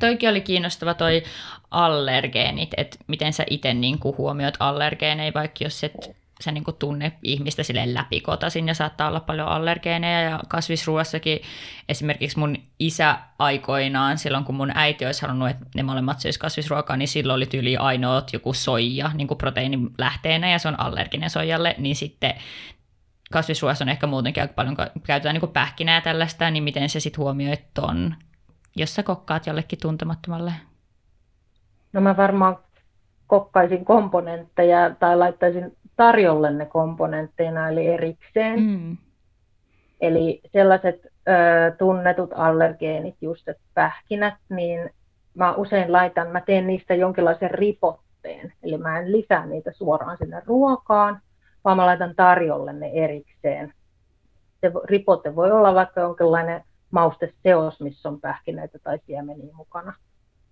Toikin 0.00 0.28
oli 0.28 0.40
kiinnostava 0.40 0.94
toi 0.94 1.22
allergeenit, 1.70 2.70
että 2.76 2.96
miten 3.06 3.32
sä 3.32 3.44
itse 3.50 3.74
niinku 3.74 4.14
huomioit 4.18 4.54
allergeeneja, 4.60 5.32
vaikka 5.34 5.64
jos 5.64 5.84
et 5.84 6.16
sä 6.44 6.52
niinku 6.52 6.72
tunne 6.72 7.12
ihmistä 7.22 7.62
sille 7.62 7.94
läpikotaisin 7.94 8.68
ja 8.68 8.74
saattaa 8.74 9.08
olla 9.08 9.20
paljon 9.20 9.48
allergeeneja 9.48 10.20
ja 10.20 10.40
kasvisruoassakin 10.48 11.40
esimerkiksi 11.88 12.38
mun 12.38 12.56
isä 12.78 13.18
aikoinaan, 13.38 14.18
silloin 14.18 14.44
kun 14.44 14.54
mun 14.54 14.72
äiti 14.74 15.06
olisi 15.06 15.22
halunnut, 15.22 15.50
että 15.50 15.66
ne 15.74 15.82
molemmat 15.82 16.20
söis 16.20 16.38
kasvisruokaa, 16.38 16.96
niin 16.96 17.08
silloin 17.08 17.36
oli 17.36 17.46
tyyli 17.46 17.76
ainoat 17.76 18.32
joku 18.32 18.52
soija 18.52 19.10
niin 19.14 19.28
kuin 19.28 19.38
proteiinin 19.38 19.90
ja 20.52 20.58
se 20.58 20.68
on 20.68 20.80
allerginen 20.80 21.30
soijalle, 21.30 21.74
niin 21.78 21.96
sitten 21.96 22.34
kasvisruoassa 23.32 23.84
on 23.84 23.88
ehkä 23.88 24.06
muutenkin 24.06 24.42
aika 24.42 24.54
paljon 24.54 24.76
käytetään 25.04 25.34
niin 25.34 25.40
kuin 25.40 25.52
pähkinää 25.52 26.00
tällaista, 26.00 26.50
niin 26.50 26.64
miten 26.64 26.88
sä 26.88 27.00
sitten 27.00 27.18
huomioit 27.18 27.64
ton, 27.74 28.14
jos 28.76 28.94
sä 28.94 29.02
kokkaat 29.02 29.46
jollekin 29.46 29.78
tuntemattomalle? 29.78 30.52
No 31.92 32.00
mä 32.00 32.16
varmaan 32.16 32.58
kokkaisin 33.26 33.84
komponentteja 33.84 34.94
tai 34.94 35.16
laittaisin 35.16 35.76
tarjolle 35.96 36.50
ne 36.50 36.66
komponentteina 36.66 37.68
eli 37.68 37.86
erikseen. 37.86 38.60
Mm. 38.60 38.96
Eli 40.00 40.40
sellaiset 40.52 41.06
ö, 41.06 41.10
tunnetut 41.78 42.30
allergeenit, 42.34 43.14
just 43.20 43.48
että 43.48 43.62
pähkinät, 43.74 44.34
niin 44.48 44.90
mä 45.34 45.54
usein 45.54 45.92
laitan, 45.92 46.28
mä 46.30 46.40
teen 46.40 46.66
niistä 46.66 46.94
jonkinlaisen 46.94 47.50
ripotteen. 47.50 48.52
Eli 48.62 48.78
mä 48.78 48.98
en 48.98 49.12
lisää 49.12 49.46
niitä 49.46 49.72
suoraan 49.72 50.16
sinne 50.18 50.42
ruokaan, 50.46 51.20
vaan 51.64 51.76
mä 51.76 51.86
laitan 51.86 52.14
tarjolle 52.16 52.72
ne 52.72 52.90
erikseen. 52.94 53.74
Se 54.60 54.72
ripote 54.84 55.36
voi 55.36 55.50
olla 55.50 55.74
vaikka 55.74 56.00
jonkinlainen 56.00 56.64
mausteseos, 56.90 57.80
missä 57.80 58.08
on 58.08 58.20
pähkinöitä 58.20 58.78
tai 58.78 58.98
siemeniä 59.06 59.52
mukana. 59.52 59.92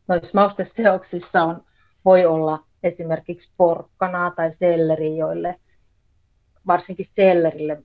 Noissa 0.08 0.30
mausteseoksissa 0.34 1.42
on, 1.42 1.62
voi 2.04 2.26
olla 2.26 2.64
esimerkiksi 2.82 3.48
porkkanaa 3.56 4.30
tai 4.30 4.52
selleri, 4.58 5.16
joille 5.16 5.60
varsinkin 6.66 7.08
sellerille 7.16 7.82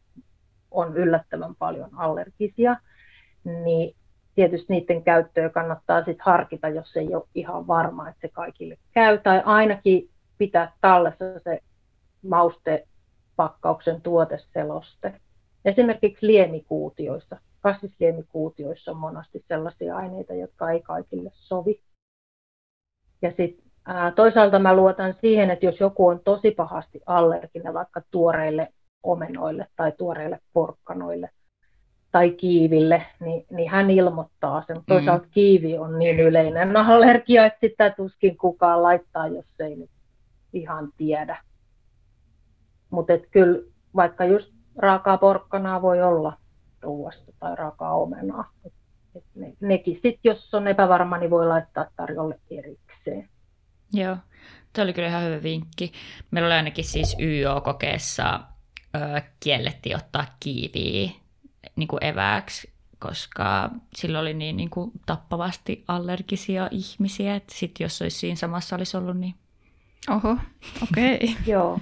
on 0.72 0.98
yllättävän 0.98 1.56
paljon 1.56 1.90
allergisia, 1.96 2.76
niin 3.44 3.96
tietysti 4.36 4.66
niiden 4.70 5.04
käyttöä 5.04 5.50
kannattaa 5.50 6.00
sitten 6.00 6.26
harkita, 6.26 6.70
jos 6.70 6.98
ei 6.98 7.16
ole 7.16 7.24
ihan 7.36 7.68
varma, 7.68 8.10
että 8.10 8.22
se 8.22 8.28
kaikille 8.34 8.78
käy, 8.92 9.18
tai 9.18 9.42
ainakin 9.46 10.10
pitää 10.38 10.72
tallessa 10.82 11.40
se 11.44 11.60
maustepakkauksen 12.28 14.02
tuoteseloste. 14.02 15.22
Esimerkiksi 15.66 16.28
liemikuutioissa, 16.28 17.38
kasvisliemikuutioissa 17.62 18.92
on 18.92 18.98
monasti 18.98 19.46
sellaisia 19.48 19.98
aineita, 19.98 20.34
jotka 20.34 20.72
ei 20.72 20.82
kaikille 20.82 21.32
sovi. 21.34 21.82
Ja 23.22 23.30
sitten 23.30 23.63
toisaalta 24.16 24.60
mä 24.60 24.76
luotan 24.76 25.16
siihen, 25.22 25.52
että 25.52 25.66
jos 25.66 25.80
joku 25.80 26.08
on 26.08 26.20
tosi 26.24 26.52
pahasti 26.52 27.02
allerginen 27.06 27.74
vaikka 27.74 28.02
tuoreille 28.12 28.74
omenoille 29.04 29.68
tai 29.76 29.92
tuoreille 29.92 30.40
porkkanoille 30.54 31.30
tai 32.12 32.32
kiiville, 32.32 33.06
niin, 33.20 33.46
niin 33.52 33.70
hän 33.70 33.90
ilmoittaa 33.90 34.64
sen. 34.68 34.78
Toisaalta 34.88 35.28
kiivi 35.32 35.78
on 35.78 36.00
niin 36.00 36.20
yleinen 36.20 36.78
allergia, 36.78 37.46
että 37.46 37.60
sitä 37.60 37.90
tuskin 37.90 38.38
kukaan 38.38 38.84
laittaa, 38.84 39.28
jos 39.28 39.46
ei 39.60 39.76
nyt 39.76 39.90
ihan 40.54 40.90
tiedä. 40.98 41.38
Mutta 42.90 43.14
kyllä 43.32 43.62
vaikka 43.96 44.26
just 44.26 44.54
raakaa 44.78 45.18
porkkanaa 45.18 45.82
voi 45.82 46.02
olla 46.02 46.38
ruoasta 46.82 47.32
tai 47.40 47.56
raakaa 47.56 47.96
omenaa. 47.96 48.50
Et 49.16 49.24
ne, 49.36 49.54
nekin 49.60 49.94
sitten, 49.94 50.20
jos 50.24 50.54
on 50.54 50.68
epävarma, 50.68 51.18
niin 51.18 51.30
voi 51.30 51.48
laittaa 51.48 51.86
tarjolle 51.96 52.40
erikseen. 52.52 53.30
Joo, 53.94 54.18
Tämä 54.74 54.84
oli 54.84 54.94
kyllä 54.94 55.08
ihan 55.08 55.24
hyvä 55.24 55.44
vinkki. 55.44 55.92
Meillä 56.32 56.48
oli 56.48 56.56
ainakin 56.56 56.86
siis 56.86 57.18
YO-kokeessa 57.20 58.40
ö, 58.96 59.22
kiellettiin 59.40 59.96
ottaa 59.96 60.26
kiiviä 60.40 61.12
niin 61.76 61.88
kuin 61.88 62.04
evääksi, 62.04 62.74
koska 63.00 63.70
sillä 63.96 64.20
oli 64.20 64.34
niin, 64.34 64.58
niin 64.58 64.70
kuin 64.70 64.92
tappavasti 65.06 65.84
allergisia 65.88 66.68
ihmisiä, 66.72 67.36
että 67.36 67.54
sit 67.56 67.72
jos 67.80 68.02
olisi 68.02 68.18
siinä 68.18 68.36
samassa 68.36 68.76
olisi 68.76 68.98
ollut, 68.98 69.18
niin... 69.18 69.36
Oho, 70.10 70.38
okei. 70.84 71.16
Okay. 71.16 71.28
Joo. 71.54 71.80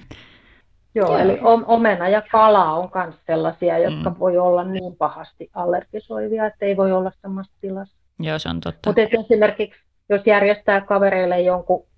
Joo, 0.95 1.07
Joo, 1.07 1.17
eli 1.17 1.39
omena 1.65 2.09
ja 2.09 2.21
kala 2.31 2.73
on 2.73 2.89
myös 2.95 3.15
sellaisia, 3.27 3.77
jotka 3.77 4.09
mm. 4.09 4.19
voi 4.19 4.37
olla 4.37 4.63
niin 4.63 4.95
pahasti 4.95 5.49
allergisoivia, 5.53 6.45
että 6.45 6.65
ei 6.65 6.77
voi 6.77 6.91
olla 6.91 7.11
samassa 7.21 7.53
tilassa. 7.61 7.97
Joo, 8.19 8.39
se 8.39 8.49
on 8.49 8.61
totta. 8.61 8.89
Mutta 8.89 9.01
esimerkiksi, 9.01 9.81
jos 10.09 10.21
järjestää 10.25 10.81
kavereille 10.81 11.41
jonkun 11.41 11.90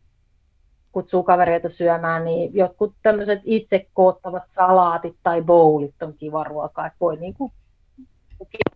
kutsuu 0.94 1.24
kavereita 1.24 1.70
syömään, 1.70 2.26
niin 2.26 2.56
jotkut 2.56 2.94
tämmöiset 3.04 3.40
itse 3.44 3.88
koottavat 3.94 4.44
salaatit 4.56 5.16
tai 5.24 5.42
bowlit 5.42 6.04
on 6.04 6.14
kiva 6.14 6.44
ruokaa, 6.44 6.88
että 6.88 6.98
voi 7.00 7.18
niin 7.18 7.34
kuin 7.34 7.52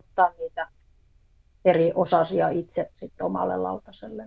ottaa 0.00 0.30
niitä 0.38 0.68
eri 1.64 1.92
osasia 1.94 2.48
itse 2.48 2.90
sitten 3.00 3.26
omalle 3.26 3.56
lautaselle. 3.56 4.26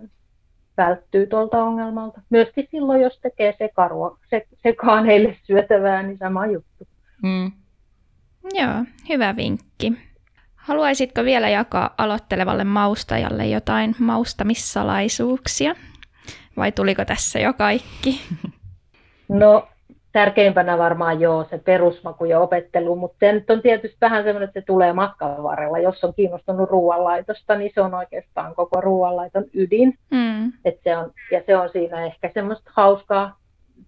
Välttyy 0.76 1.26
tuolta 1.26 1.64
ongelmalta. 1.64 2.20
Myöskin 2.30 2.68
silloin, 2.70 3.02
jos 3.02 3.18
tekee 3.22 3.54
sekarua, 3.58 4.18
se, 4.30 4.46
sekaan 4.62 5.06
heille 5.06 5.36
syötävää, 5.42 6.02
niin 6.02 6.18
sama 6.18 6.46
juttu. 6.46 6.88
Mm. 7.22 7.52
Joo, 8.54 8.84
hyvä 9.08 9.36
vinkki. 9.36 9.92
Haluaisitko 10.56 11.24
vielä 11.24 11.48
jakaa 11.48 11.94
aloittelevalle 11.98 12.64
maustajalle 12.64 13.46
jotain 13.46 13.94
maustamissalaisuuksia? 13.98 15.74
Vai 16.56 16.72
tuliko 16.72 17.04
tässä 17.04 17.38
jo 17.38 17.52
kaikki? 17.52 18.20
No 19.28 19.68
tärkeimpänä 20.12 20.78
varmaan 20.78 21.20
joo 21.20 21.44
se 21.50 21.58
perusmaku 21.58 22.24
ja 22.24 22.40
opettelu, 22.40 22.96
mutta 22.96 23.16
se 23.20 23.32
nyt 23.32 23.50
on 23.50 23.62
tietysti 23.62 23.96
vähän 24.00 24.24
semmoinen, 24.24 24.48
että 24.48 24.60
se 24.60 24.66
tulee 24.66 24.92
matkan 24.92 25.42
varrella. 25.42 25.78
Jos 25.78 26.04
on 26.04 26.14
kiinnostunut 26.14 26.70
ruoanlaitosta, 26.70 27.56
niin 27.56 27.70
se 27.74 27.80
on 27.80 27.94
oikeastaan 27.94 28.54
koko 28.54 28.80
ruoanlaiton 28.80 29.44
ydin. 29.54 29.98
Mm. 30.10 30.52
Et 30.64 30.80
se 30.84 30.96
on, 30.96 31.12
ja 31.30 31.42
se 31.46 31.56
on 31.56 31.68
siinä 31.72 32.06
ehkä 32.06 32.30
semmoista 32.34 32.70
hauskaa 32.74 33.36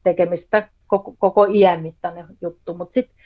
tekemistä 0.05 0.69
koko, 0.87 1.15
koko 1.19 1.45
iän 1.45 1.83
mittainen 1.83 2.27
juttu. 2.41 2.75
Mutta 2.75 2.95
sitten 2.95 3.17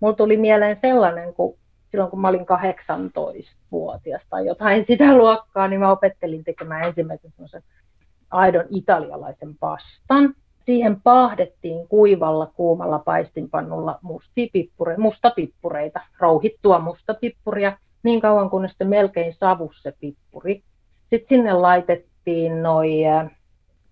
mulla 0.00 0.14
tuli 0.14 0.36
mieleen 0.36 0.78
sellainen, 0.82 1.34
kun 1.34 1.58
silloin 1.90 2.10
kun 2.10 2.20
mä 2.20 2.28
olin 2.28 2.46
18-vuotias 2.46 4.22
tai 4.30 4.46
jotain 4.46 4.84
sitä 4.88 5.16
luokkaa, 5.16 5.68
niin 5.68 5.80
mä 5.80 5.90
opettelin 5.90 6.44
tekemään 6.44 6.84
ensimmäisen 6.84 7.30
semmoisen 7.30 7.62
aidon 8.30 8.64
italialaisen 8.70 9.56
pastan. 9.60 10.34
Siihen 10.66 11.00
paahdettiin 11.00 11.88
kuivalla 11.88 12.46
kuumalla 12.46 12.98
paistinpannulla 12.98 13.98
mustipippureita, 14.02 15.02
mustapippureita, 15.02 16.00
rouhittua 16.18 16.78
mustapippuria, 16.78 17.78
niin 18.02 18.20
kauan 18.20 18.50
kunnes 18.50 18.72
se 18.78 18.84
melkein 18.84 19.34
savus 19.40 19.82
se 19.82 19.92
pippuri. 20.00 20.62
Sitten 21.10 21.36
sinne 21.36 21.52
laitettiin 21.52 22.62
noi 22.62 22.90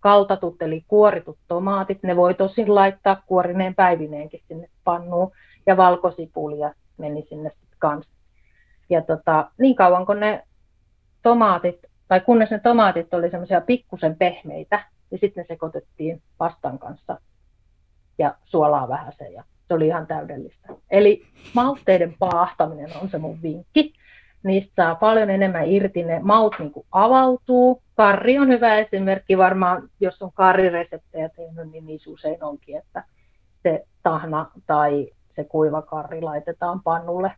kaltatut 0.00 0.62
eli 0.62 0.84
kuoritut 0.88 1.38
tomaatit. 1.48 2.02
Ne 2.02 2.16
voi 2.16 2.34
tosin 2.34 2.74
laittaa 2.74 3.22
kuorineen 3.26 3.74
päivineenkin 3.74 4.40
sinne 4.48 4.68
pannuun. 4.84 5.30
Ja 5.66 5.76
valkosipulia 5.76 6.74
meni 6.98 7.26
sinne 7.28 7.50
sitten 7.50 7.78
kanssa. 7.78 8.10
Ja 8.90 9.02
tota, 9.02 9.50
niin 9.58 9.76
kauan 9.76 10.06
kun 10.06 10.20
ne 10.20 10.42
tomaatit 11.22 11.78
tai 12.08 12.20
kunnes 12.20 12.50
ne 12.50 12.58
tomaatit 12.58 13.14
oli 13.14 13.30
semmoisia 13.30 13.60
pikkusen 13.60 14.16
pehmeitä, 14.16 14.84
niin 15.10 15.18
sitten 15.20 15.42
ne 15.42 15.46
sekoitettiin 15.48 16.22
pastan 16.38 16.78
kanssa 16.78 17.20
ja 18.18 18.34
suolaa 18.44 18.88
vähän 18.88 19.12
se 19.18 19.28
ja 19.28 19.44
se 19.68 19.74
oli 19.74 19.86
ihan 19.86 20.06
täydellistä. 20.06 20.68
Eli 20.90 21.22
mausteiden 21.54 22.14
paahtaminen 22.18 22.90
on 23.02 23.08
se 23.08 23.18
mun 23.18 23.42
vinkki. 23.42 23.92
Niistä 24.42 24.72
saa 24.76 24.94
paljon 24.94 25.30
enemmän 25.30 25.66
irti, 25.66 26.02
ne 26.02 26.20
maut 26.22 26.54
niin 26.58 26.72
kuin 26.72 26.86
avautuu. 26.92 27.82
Karri 27.94 28.38
on 28.38 28.48
hyvä 28.48 28.74
esimerkki 28.74 29.38
varmaan, 29.38 29.88
jos 30.00 30.22
on 30.22 30.32
karrireseptejä 30.32 31.28
tehnyt, 31.28 31.70
niin 31.72 31.86
niissä 31.86 32.10
usein 32.10 32.44
onkin, 32.44 32.78
että 32.78 33.04
se 33.62 33.86
tahna 34.02 34.50
tai 34.66 35.10
se 35.36 35.44
kuiva 35.44 35.82
karri 35.82 36.20
laitetaan 36.20 36.82
pannulle 36.82 37.32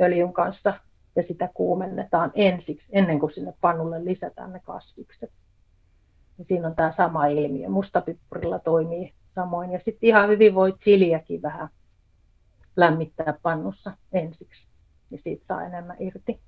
öljyn 0.00 0.32
kanssa 0.32 0.74
ja 1.16 1.22
sitä 1.28 1.48
kuumennetaan 1.54 2.32
ensiksi, 2.34 2.86
ennen 2.92 3.20
kuin 3.20 3.34
sinne 3.34 3.54
pannulle 3.60 4.04
lisätään 4.04 4.52
ne 4.52 4.60
kasvikset. 4.64 5.30
Ja 6.38 6.44
siinä 6.44 6.68
on 6.68 6.74
tämä 6.74 6.94
sama 6.96 7.26
ilmiö. 7.26 7.68
Mustapippurilla 7.68 8.58
toimii 8.58 9.12
samoin. 9.34 9.72
Ja 9.72 9.78
sitten 9.78 10.08
ihan 10.08 10.28
hyvin 10.28 10.54
voi 10.54 10.72
chiliäkin 10.72 11.42
vähän 11.42 11.68
lämmittää 12.76 13.34
pannussa 13.42 13.92
ensiksi, 14.12 14.66
niin 15.10 15.20
siitä 15.24 15.44
saa 15.48 15.62
enemmän 15.62 15.96
irti. 16.00 16.40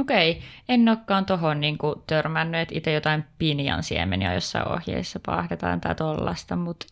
Okei, 0.00 0.42
en 0.68 0.88
olekaan 0.88 1.26
tuohon 1.26 1.60
niin 1.60 1.78
törmännyt, 2.06 2.60
että 2.60 2.74
itse 2.74 2.92
jotain 2.92 3.24
pinjan 3.38 3.82
siemeniä 3.82 4.34
jossain 4.34 4.68
ohjeissa 4.68 5.20
paahdetaan 5.26 5.80
tai 5.80 5.94
tollasta, 5.94 6.56
mutta 6.56 6.86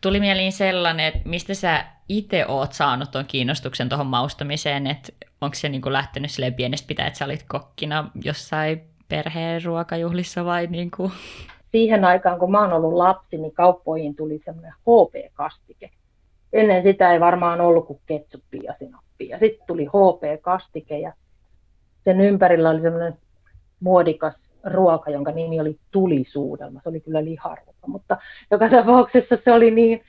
tuli 0.00 0.20
mieliin 0.20 0.52
sellainen, 0.52 1.06
että 1.06 1.28
mistä 1.28 1.54
sä 1.54 1.84
itse 2.08 2.46
oot 2.46 2.72
saanut 2.72 3.10
tuon 3.10 3.24
kiinnostuksen 3.28 3.88
tuohon 3.88 4.06
maustamiseen, 4.06 4.86
että 4.86 5.12
onko 5.40 5.54
se 5.54 5.68
niin 5.68 5.82
kuin 5.82 5.92
lähtenyt 5.92 6.30
sille 6.30 6.50
pienestä 6.50 6.86
pitää, 6.86 7.06
että 7.06 7.18
sä 7.18 7.24
olit 7.24 7.44
kokkina 7.48 8.10
jossain 8.24 8.82
perheen 9.08 9.64
ruokajuhlissa 9.64 10.44
vai 10.44 10.66
niin 10.66 10.90
kuin? 10.96 11.12
Siihen 11.72 12.04
aikaan, 12.04 12.38
kun 12.38 12.50
mä 12.50 12.60
oon 12.60 12.72
ollut 12.72 12.92
lapsi, 12.92 13.38
niin 13.38 13.52
kauppoihin 13.52 14.16
tuli 14.16 14.40
semmoinen 14.44 14.72
HP-kastike. 14.72 15.90
Ennen 16.52 16.82
sitä 16.82 17.12
ei 17.12 17.20
varmaan 17.20 17.60
ollut 17.60 17.86
kuin 17.86 18.00
ketsuppia 18.06 18.62
ja 18.62 18.74
sinappia. 18.78 19.38
Sitten 19.38 19.66
tuli 19.66 19.86
HP-kastike 19.86 20.98
ja 20.98 21.12
sen 22.04 22.20
ympärillä 22.20 22.70
oli 22.70 22.80
semmoinen 22.80 23.18
muodikas 23.80 24.34
ruoka, 24.64 25.10
jonka 25.10 25.30
nimi 25.30 25.60
oli 25.60 25.78
tulisuudelma. 25.90 26.80
Se 26.82 26.88
oli 26.88 27.00
kyllä 27.00 27.24
liharuoka, 27.24 27.86
mutta 27.86 28.16
joka 28.50 28.68
tapauksessa 28.68 29.38
se 29.44 29.52
oli 29.52 29.70
niin 29.70 30.02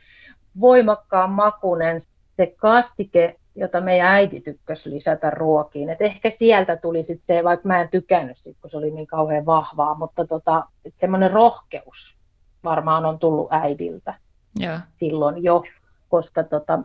voimakkaan 0.60 1.30
makunen 1.30 2.04
se 2.38 2.54
kastike, 2.58 3.36
jota 3.58 3.82
meidän 3.82 4.08
äiti 4.08 4.42
tykkäsi 4.42 4.90
lisätä 4.90 5.30
ruokiin. 5.30 5.90
Et 5.90 6.02
ehkä 6.02 6.32
sieltä 6.40 6.78
tuli 6.78 7.00
sitten 7.00 7.38
se, 7.38 7.44
vaikka 7.44 7.68
mä 7.68 7.82
en 7.82 7.90
tykännyt 7.90 8.38
sit, 8.38 8.58
kun 8.62 8.72
se 8.72 8.78
oli 8.78 8.92
niin 8.92 9.08
kauhean 9.08 9.46
vahvaa, 9.46 9.96
mutta 9.96 10.28
tota, 10.28 10.66
semmoinen 11.00 11.32
rohkeus 11.32 12.16
varmaan 12.64 13.06
on 13.06 13.20
tullut 13.20 13.48
äidiltä 13.52 14.14
yeah. 14.62 14.84
silloin 15.00 15.44
jo, 15.44 15.64
koska 16.10 16.44
tota, 16.44 16.80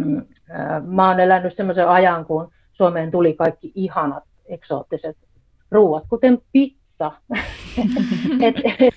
mm, 0.00 0.22
mä 0.86 1.08
oon 1.08 1.20
elänyt 1.20 1.56
semmoisen 1.56 1.88
ajan, 1.88 2.24
kun 2.24 2.50
Suomeen 2.72 3.10
tuli 3.10 3.34
kaikki 3.34 3.72
ihanat 3.74 4.24
eksoottiset 4.46 5.16
ruuat, 5.70 6.04
kuten 6.08 6.42
pizza. 6.52 7.12
et, 8.46 8.54
et, 8.80 8.94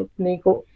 et, 0.00 0.10
niin 0.18 0.42
kuin, 0.42 0.66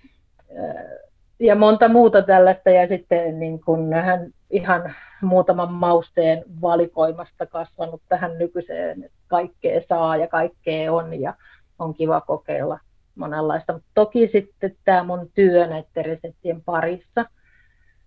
ja 1.38 1.54
monta 1.54 1.88
muuta 1.88 2.22
tällaista 2.22 2.70
ja 2.70 2.88
sitten 2.88 3.38
niin 3.38 3.60
kuin 3.60 3.92
hän 3.92 4.30
ihan 4.50 4.94
muutaman 5.22 5.72
mausteen 5.72 6.44
valikoimasta 6.60 7.46
kasvanut 7.46 8.02
tähän 8.08 8.38
nykyiseen, 8.38 9.04
että 9.04 9.18
kaikkea 9.28 9.80
saa 9.88 10.16
ja 10.16 10.28
kaikkea 10.28 10.92
on 10.92 11.20
ja 11.20 11.34
on 11.78 11.94
kiva 11.94 12.20
kokeilla 12.20 12.78
monenlaista. 13.14 13.72
Mutta 13.72 13.88
toki 13.94 14.28
sitten 14.32 14.76
tämä 14.84 15.02
mun 15.02 15.30
työ 15.34 15.66
näiden 15.66 16.04
reseptien 16.04 16.62
parissa, 16.64 17.24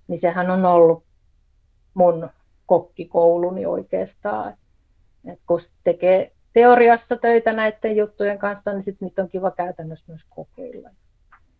niin 0.07 0.21
sehän 0.21 0.51
on 0.51 0.65
ollut 0.65 1.03
mun 1.93 2.29
kokkikouluni 2.65 3.65
oikeastaan. 3.65 4.53
Et 5.31 5.39
kun 5.47 5.61
tekee 5.83 6.31
teoriassa 6.53 7.17
töitä 7.21 7.53
näiden 7.53 7.95
juttujen 7.95 8.39
kanssa, 8.39 8.73
niin 8.73 8.83
sitten 8.85 9.05
niitä 9.05 9.21
on 9.21 9.29
kiva 9.29 9.51
käytännössä 9.51 10.05
myös 10.07 10.21
kokeilla. 10.29 10.89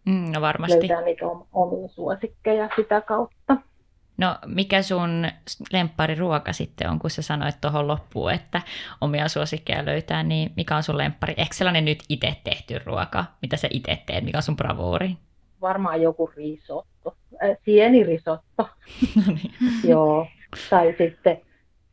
Mm, 0.07 0.31
no 0.33 0.41
varmasti. 0.41 0.79
Löytää 0.79 1.01
niitä 1.01 1.25
omia 1.53 1.87
suosikkeja 1.87 2.69
sitä 2.75 3.01
kautta. 3.01 3.57
No 4.17 4.37
mikä 4.45 4.81
sun 4.81 5.27
ruoka 6.17 6.53
sitten 6.53 6.89
on, 6.89 6.99
kun 6.99 7.09
sä 7.09 7.21
sanoit 7.21 7.61
tuohon 7.61 7.87
loppuun, 7.87 8.31
että 8.31 8.61
omia 9.01 9.27
suosikkeja 9.27 9.85
löytää, 9.85 10.23
niin 10.23 10.51
mikä 10.55 10.75
on 10.75 10.83
sun 10.83 10.97
lemppari? 10.97 11.33
Eikö 11.37 11.55
sellainen 11.55 11.85
nyt 11.85 12.03
itse 12.09 12.35
tehty 12.43 12.79
ruoka, 12.85 13.25
mitä 13.41 13.57
sä 13.57 13.67
itse 13.71 13.97
teet, 14.05 14.23
mikä 14.23 14.37
on 14.37 14.43
sun 14.43 14.55
bravuuri? 14.55 15.17
Varmaan 15.61 16.01
joku 16.01 16.31
risotto, 16.35 17.15
äh, 17.43 17.57
sienirisotto. 17.65 18.69
no 19.15 19.33
niin. 19.33 19.51
Joo, 19.83 20.27
tai 20.69 20.95
sitten, 20.97 21.41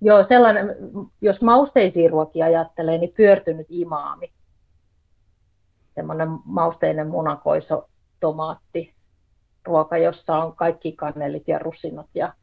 joo 0.00 0.24
sellainen, 0.28 0.76
jos 1.20 1.40
mausteisiin 1.40 2.10
ruokia 2.10 2.46
ajattelee, 2.46 2.98
niin 2.98 3.14
pyörtynyt 3.16 3.66
imaami. 3.70 4.32
Semmoinen 5.94 6.28
mausteinen 6.44 7.06
munakoiso 7.06 7.88
tomaatti, 8.24 8.94
ruoka, 9.64 9.98
jossa 9.98 10.36
on 10.36 10.56
kaikki 10.56 10.92
kannelit 10.92 11.48
ja 11.48 11.58
rusinat 11.58 12.06
ja, 12.14 12.34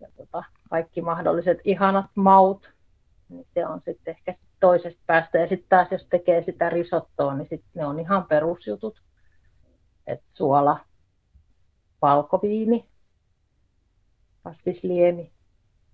ja 0.00 0.08
tota, 0.16 0.44
kaikki 0.70 1.02
mahdolliset 1.02 1.58
ihanat 1.64 2.06
maut, 2.14 2.70
niin 3.28 3.46
se 3.54 3.66
on 3.66 3.80
sitten 3.84 4.14
ehkä 4.16 4.34
toisesta 4.60 5.02
päästä. 5.06 5.38
Ja 5.38 5.48
sitten 5.48 5.68
taas 5.68 5.88
jos 5.90 6.06
tekee 6.10 6.42
sitä 6.44 6.70
risottoa, 6.70 7.34
niin 7.34 7.46
sitten 7.50 7.70
ne 7.74 7.86
on 7.86 8.00
ihan 8.00 8.24
perusjutut. 8.24 9.02
Et 10.06 10.20
suola, 10.34 10.80
valkoviini, 12.02 12.88
kasvisliemi, 14.44 15.32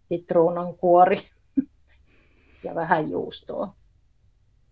sitruunan 0.09 0.75
kuori 0.75 1.29
ja 2.65 2.75
vähän 2.75 3.11
juustoa. 3.11 3.75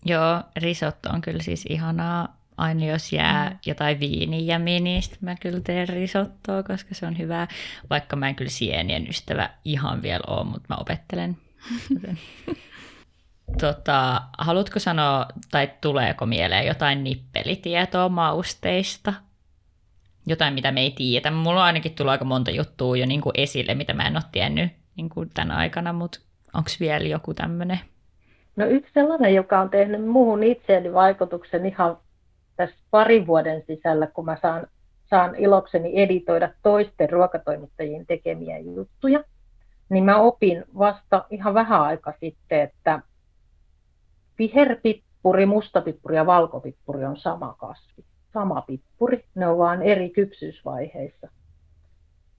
Joo, 0.04 0.42
risotto 0.56 1.08
on 1.08 1.20
kyllä 1.20 1.42
siis 1.42 1.66
ihanaa. 1.68 2.35
Aina 2.56 2.86
jos 2.86 3.12
jää 3.12 3.50
mm. 3.50 3.56
jotain 3.66 4.00
viinijämiä, 4.00 4.80
niin 4.80 5.02
mä 5.20 5.34
kyllä 5.40 5.60
teen 5.60 5.88
risottoa, 5.88 6.62
koska 6.62 6.94
se 6.94 7.06
on 7.06 7.18
hyvää. 7.18 7.48
Vaikka 7.90 8.16
mä 8.16 8.28
en 8.28 8.34
kyllä 8.34 8.50
sienien 8.50 9.08
ystävä 9.08 9.50
ihan 9.64 10.02
vielä 10.02 10.24
ole, 10.26 10.44
mutta 10.44 10.66
mä 10.68 10.76
opettelen. 10.76 11.36
tota, 13.60 14.22
haluatko 14.38 14.78
sanoa, 14.78 15.26
tai 15.50 15.70
tuleeko 15.80 16.26
mieleen 16.26 16.66
jotain 16.66 17.04
nippelitietoa 17.04 18.08
mausteista? 18.08 19.12
Jotain, 20.26 20.54
mitä 20.54 20.72
me 20.72 20.80
ei 20.80 20.90
tiedä. 20.90 21.30
Mulla 21.30 21.60
on 21.60 21.66
ainakin 21.66 21.94
tullut 21.94 22.10
aika 22.10 22.24
monta 22.24 22.50
juttua 22.50 22.96
jo 22.96 23.06
niin 23.06 23.20
kuin 23.20 23.32
esille, 23.34 23.74
mitä 23.74 23.94
mä 23.94 24.06
en 24.06 24.16
ole 24.16 24.24
tiennyt 24.32 24.70
niin 24.96 25.08
kuin 25.08 25.30
tämän 25.34 25.56
aikana, 25.56 25.92
mutta 25.92 26.18
onko 26.54 26.70
vielä 26.80 27.04
joku 27.04 27.34
tämmöinen? 27.34 27.80
No 28.56 28.66
yksi 28.66 28.92
sellainen, 28.94 29.34
joka 29.34 29.60
on 29.60 29.70
tehnyt 29.70 30.06
muuhun 30.06 30.42
itseeni 30.42 30.92
vaikutuksen 30.92 31.66
ihan 31.66 31.96
tässä 32.56 32.76
parin 32.90 33.26
vuoden 33.26 33.62
sisällä, 33.66 34.06
kun 34.06 34.24
mä 34.24 34.38
saan, 34.42 34.66
saan 35.10 35.34
ilokseni 35.34 36.02
editoida 36.02 36.50
toisten 36.62 37.10
ruokatoimittajien 37.10 38.06
tekemiä 38.06 38.58
juttuja, 38.58 39.24
niin 39.88 40.04
mä 40.04 40.16
opin 40.16 40.64
vasta 40.78 41.26
ihan 41.30 41.54
vähän 41.54 41.80
aika 41.80 42.12
sitten, 42.20 42.60
että 42.60 43.00
viherpippuri, 44.38 45.46
mustapippuri 45.46 46.16
ja 46.16 46.26
valkopippuri 46.26 47.04
on 47.04 47.16
sama 47.16 47.54
kasvi, 47.58 48.04
sama 48.32 48.60
pippuri, 48.60 49.24
ne 49.34 49.46
on 49.46 49.58
vain 49.58 49.82
eri 49.82 50.10
kypsyysvaiheissa. 50.10 51.28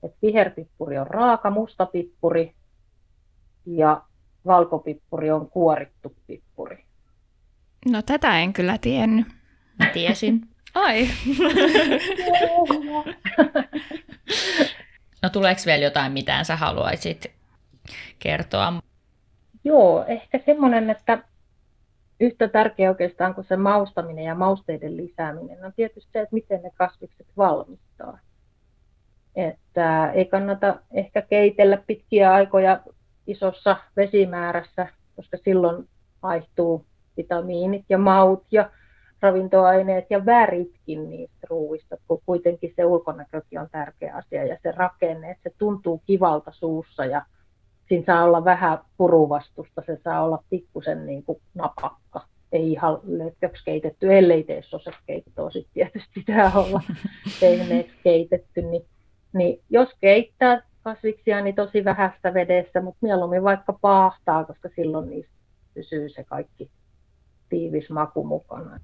Et 0.03 0.13
viherpippuri 0.21 0.97
on 0.97 1.07
raaka 1.07 1.49
mustapippuri 1.49 2.55
ja 3.65 4.01
valkopippuri 4.45 5.31
on 5.31 5.49
kuorittu 5.49 6.15
pippuri. 6.27 6.85
No 7.91 8.01
tätä 8.01 8.39
en 8.39 8.53
kyllä 8.53 8.77
tiennyt. 8.77 9.36
Mä 9.79 9.89
tiesin. 9.93 10.41
Ai. 10.73 11.07
no 15.23 15.29
tuleeko 15.29 15.61
vielä 15.65 15.83
jotain, 15.83 16.11
mitä 16.11 16.43
sä 16.43 16.55
haluaisit 16.55 17.31
kertoa? 18.19 18.73
Joo, 19.63 20.05
ehkä 20.07 20.39
semmoinen, 20.45 20.89
että 20.89 21.23
yhtä 22.19 22.47
tärkeä 22.47 22.89
oikeastaan 22.89 23.35
kuin 23.35 23.47
se 23.47 23.57
maustaminen 23.57 24.25
ja 24.25 24.35
mausteiden 24.35 24.97
lisääminen 24.97 25.65
on 25.65 25.73
tietysti 25.75 26.11
se, 26.13 26.19
että 26.19 26.33
miten 26.33 26.61
ne 26.61 26.71
kasvikset 26.75 27.27
valmistaa. 27.37 28.19
Että 29.35 30.11
ei 30.11 30.25
kannata 30.25 30.79
ehkä 30.91 31.21
keitellä 31.21 31.77
pitkiä 31.87 32.33
aikoja 32.33 32.79
isossa 33.27 33.77
vesimäärässä, 33.97 34.87
koska 35.15 35.37
silloin 35.45 35.87
haihtuu 36.21 36.85
vitamiinit 37.17 37.85
ja 37.89 37.97
maut 37.97 38.45
ja 38.51 38.69
ravintoaineet 39.21 40.05
ja 40.09 40.25
väritkin 40.25 41.09
niistä 41.09 41.47
ruuista, 41.49 41.97
kun 42.07 42.21
kuitenkin 42.25 42.73
se 42.75 42.85
ulkonäkökin 42.85 43.59
on 43.59 43.69
tärkeä 43.71 44.15
asia 44.15 44.45
ja 44.45 44.57
se 44.63 44.71
rakenne, 44.71 45.31
että 45.31 45.49
se 45.49 45.55
tuntuu 45.57 46.01
kivalta 46.05 46.51
suussa 46.51 47.05
ja 47.05 47.25
siinä 47.87 48.05
saa 48.05 48.23
olla 48.23 48.45
vähän 48.45 48.79
puruvastusta, 48.97 49.81
se 49.85 49.99
saa 50.03 50.23
olla 50.23 50.43
pikkusen 50.49 51.05
niin 51.05 51.23
kuin 51.23 51.41
napakka. 51.53 52.25
Ei 52.51 52.71
ihan 52.71 52.99
lötköksi 53.03 53.65
keitetty, 53.65 54.17
ellei 54.17 54.43
tee 54.43 54.61
sosekeittoa, 54.61 55.51
sitten 55.51 55.73
tietysti 55.73 56.09
pitää 56.15 56.51
olla 56.55 56.81
tehneeksi 57.39 57.95
keitetty. 58.03 58.61
Niin, 58.61 58.85
niin 59.33 59.61
jos 59.69 59.89
keittää 60.01 60.61
kasviksia, 60.83 61.41
niin 61.41 61.55
tosi 61.55 61.85
vähästä 61.85 62.33
vedessä, 62.33 62.81
mutta 62.81 62.99
mieluummin 63.01 63.43
vaikka 63.43 63.73
paahtaa, 63.81 64.45
koska 64.45 64.69
silloin 64.75 65.09
niistä 65.09 65.33
pysyy 65.73 66.09
se 66.09 66.23
kaikki 66.23 66.69
tiivis 67.49 67.89
maku 67.89 68.23
mukana. 68.23 68.79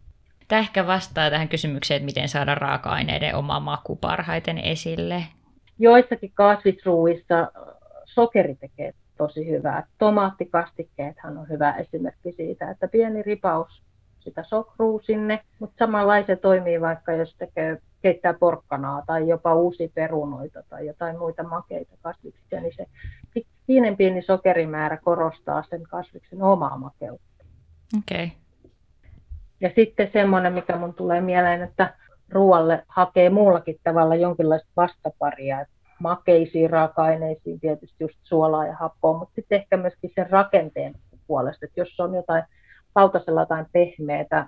Tämä 0.47 0.60
ehkä 0.60 0.88
vastaa 0.88 1.29
tähän 1.29 1.49
kysymykseen, 1.49 1.95
että 1.95 2.06
miten 2.06 2.29
saada 2.29 2.56
raaka-aineiden 2.56 3.36
oma 3.36 3.60
maku 3.60 3.95
parhaiten 3.95 4.58
esille. 4.58 5.23
Joissakin 5.79 6.32
kasvisruuissa 6.34 7.51
sokeri 8.06 8.56
tekee 8.56 8.93
tosi 9.17 9.49
hyvää. 9.49 9.88
Tomaattikastikkeethan 9.97 11.38
on 11.38 11.49
hyvä 11.49 11.71
esimerkki 11.71 12.32
siitä, 12.32 12.69
että 12.71 12.88
pieni 12.88 13.23
ripaus 13.23 13.82
sitä 14.19 14.43
sokruu 14.43 15.01
sinne, 15.06 15.39
mutta 15.60 15.75
samalla 15.79 16.25
se 16.25 16.36
toimii 16.36 16.82
vaikka 16.82 17.12
jos 17.12 17.36
tekee, 17.36 17.82
keittää 18.01 18.34
porkkanaa 18.34 19.03
tai 19.08 19.27
jopa 19.27 19.56
uusi 19.56 19.91
perunoita 19.95 20.63
tai 20.69 20.88
jotain 20.88 21.17
muita 21.17 21.43
makeita 21.43 21.95
kasviksia, 22.01 22.62
niin 22.62 22.73
se 22.75 22.86
pienen 23.67 23.97
pieni 23.97 24.21
sokerimäärä 24.21 24.97
korostaa 24.97 25.63
sen 25.69 25.84
kasviksen 25.84 26.43
omaa 26.43 26.77
makeutta. 26.77 27.45
Okei. 27.97 28.23
Okay. 28.23 28.42
Ja 29.63 29.71
sitten 29.76 30.10
semmoinen, 30.13 30.54
mikä 30.54 30.78
mun 30.78 30.93
tulee 30.93 31.21
mieleen, 31.21 31.62
että 31.62 31.93
ruoalle 32.30 32.84
hakee 32.88 33.30
muullakin 33.30 33.76
tavalla 33.84 34.15
jonkinlaista 34.15 34.69
vastaparia, 34.78 35.65
makeisiin 35.99 36.69
raaka-aineisiin, 36.69 37.60
tietysti 37.60 37.95
just 38.04 38.17
suolaa 38.23 38.67
ja 38.67 38.76
happoa, 38.76 39.17
mutta 39.17 39.36
sitten 39.36 39.56
ehkä 39.56 39.78
myöskin 39.78 40.12
sen 40.15 40.30
rakenteen 40.30 40.93
puolesta, 41.28 41.65
että 41.65 41.82
jos 41.82 41.99
on 41.99 42.15
jotain 42.15 42.43
lautasella 42.95 43.41
jotain 43.41 43.65
pehmeää 43.71 44.47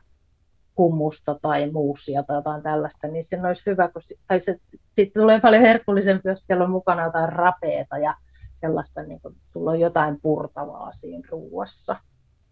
kummusta 0.76 1.40
tai 1.42 1.72
muusia 1.72 2.24
tai 2.24 2.38
jotain 2.38 2.64
tällaista, 2.64 3.08
niin 3.08 3.28
se 3.30 3.48
olisi 3.48 3.64
hyvä, 3.66 3.88
kun 3.88 4.02
tai 4.28 4.42
se, 4.46 4.56
sitten 4.96 5.22
tulee 5.22 5.40
paljon 5.40 5.62
herkullisempi, 5.62 6.30
jos 6.30 6.44
siellä 6.48 6.64
on 6.64 6.72
mukana 6.72 7.04
jotain 7.04 7.34
rapeeta 7.34 7.98
ja 7.98 8.16
sellaista, 8.62 9.04
niin 9.04 9.22
kuin, 9.22 9.36
tulla 9.54 9.72
on 9.72 9.80
jotain 9.80 10.22
purtavaa 10.22 10.92
siinä 11.02 11.28
ruuassa. 11.32 11.96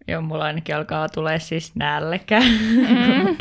Joo, 0.08 0.22
mulla 0.22 0.44
ainakin 0.44 0.76
alkaa 0.76 1.10
tulee 1.10 1.40
siis 1.40 1.76
nälkä. 1.76 2.40
Mm, 2.40 3.36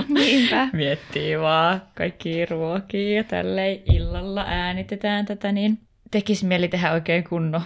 Miettii 0.73 1.41
vaan 1.41 1.83
kaikki 1.95 2.47
ruokia 2.47 3.17
ja 3.17 3.25
tälleen 3.25 3.83
illalla 3.93 4.45
äänitetään 4.49 5.27
tätä, 5.27 5.53
niin 5.53 5.79
tekisi 6.11 6.47
mieli 6.47 6.69
tehdä 6.69 6.93
oikein 6.93 7.25
kunnon 7.25 7.63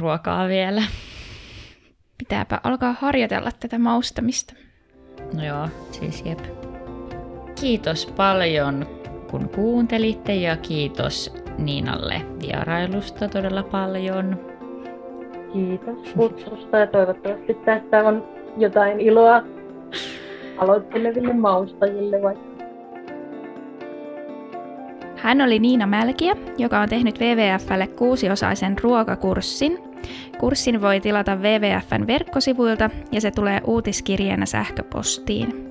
ruokaa 0.00 0.48
vielä. 0.48 0.82
Pitääpä 2.18 2.60
alkaa 2.62 2.96
harjoitella 3.00 3.50
tätä 3.60 3.78
maustamista. 3.78 4.54
No 5.32 5.44
joo, 5.44 5.68
siis 5.90 6.24
jep. 6.26 6.40
Kiitos 7.60 8.06
paljon, 8.06 8.86
kun 9.30 9.48
kuuntelitte 9.48 10.34
ja 10.34 10.56
kiitos 10.56 11.34
Niinalle 11.58 12.22
vierailusta 12.40 13.28
todella 13.28 13.62
paljon. 13.62 14.40
Kiitos 15.52 16.08
kutsusta 16.16 16.78
ja 16.78 16.86
toivottavasti 16.86 17.54
tästä 17.54 18.04
on 18.04 18.37
jotain 18.60 19.00
iloa 19.00 19.42
aloitteleville 20.58 21.32
maustajille 21.32 22.22
vaikka. 22.22 22.48
Hän 25.16 25.40
oli 25.40 25.58
Niina 25.58 25.86
Mälkiä, 25.86 26.36
joka 26.58 26.80
on 26.80 26.88
tehnyt 26.88 27.20
WWFlle 27.20 27.86
kuusiosaisen 27.86 28.76
ruokakurssin. 28.82 29.78
Kurssin 30.38 30.82
voi 30.82 31.00
tilata 31.00 31.36
WWFn 31.36 32.06
verkkosivuilta 32.06 32.90
ja 33.12 33.20
se 33.20 33.30
tulee 33.30 33.60
uutiskirjeenä 33.66 34.46
sähköpostiin. 34.46 35.67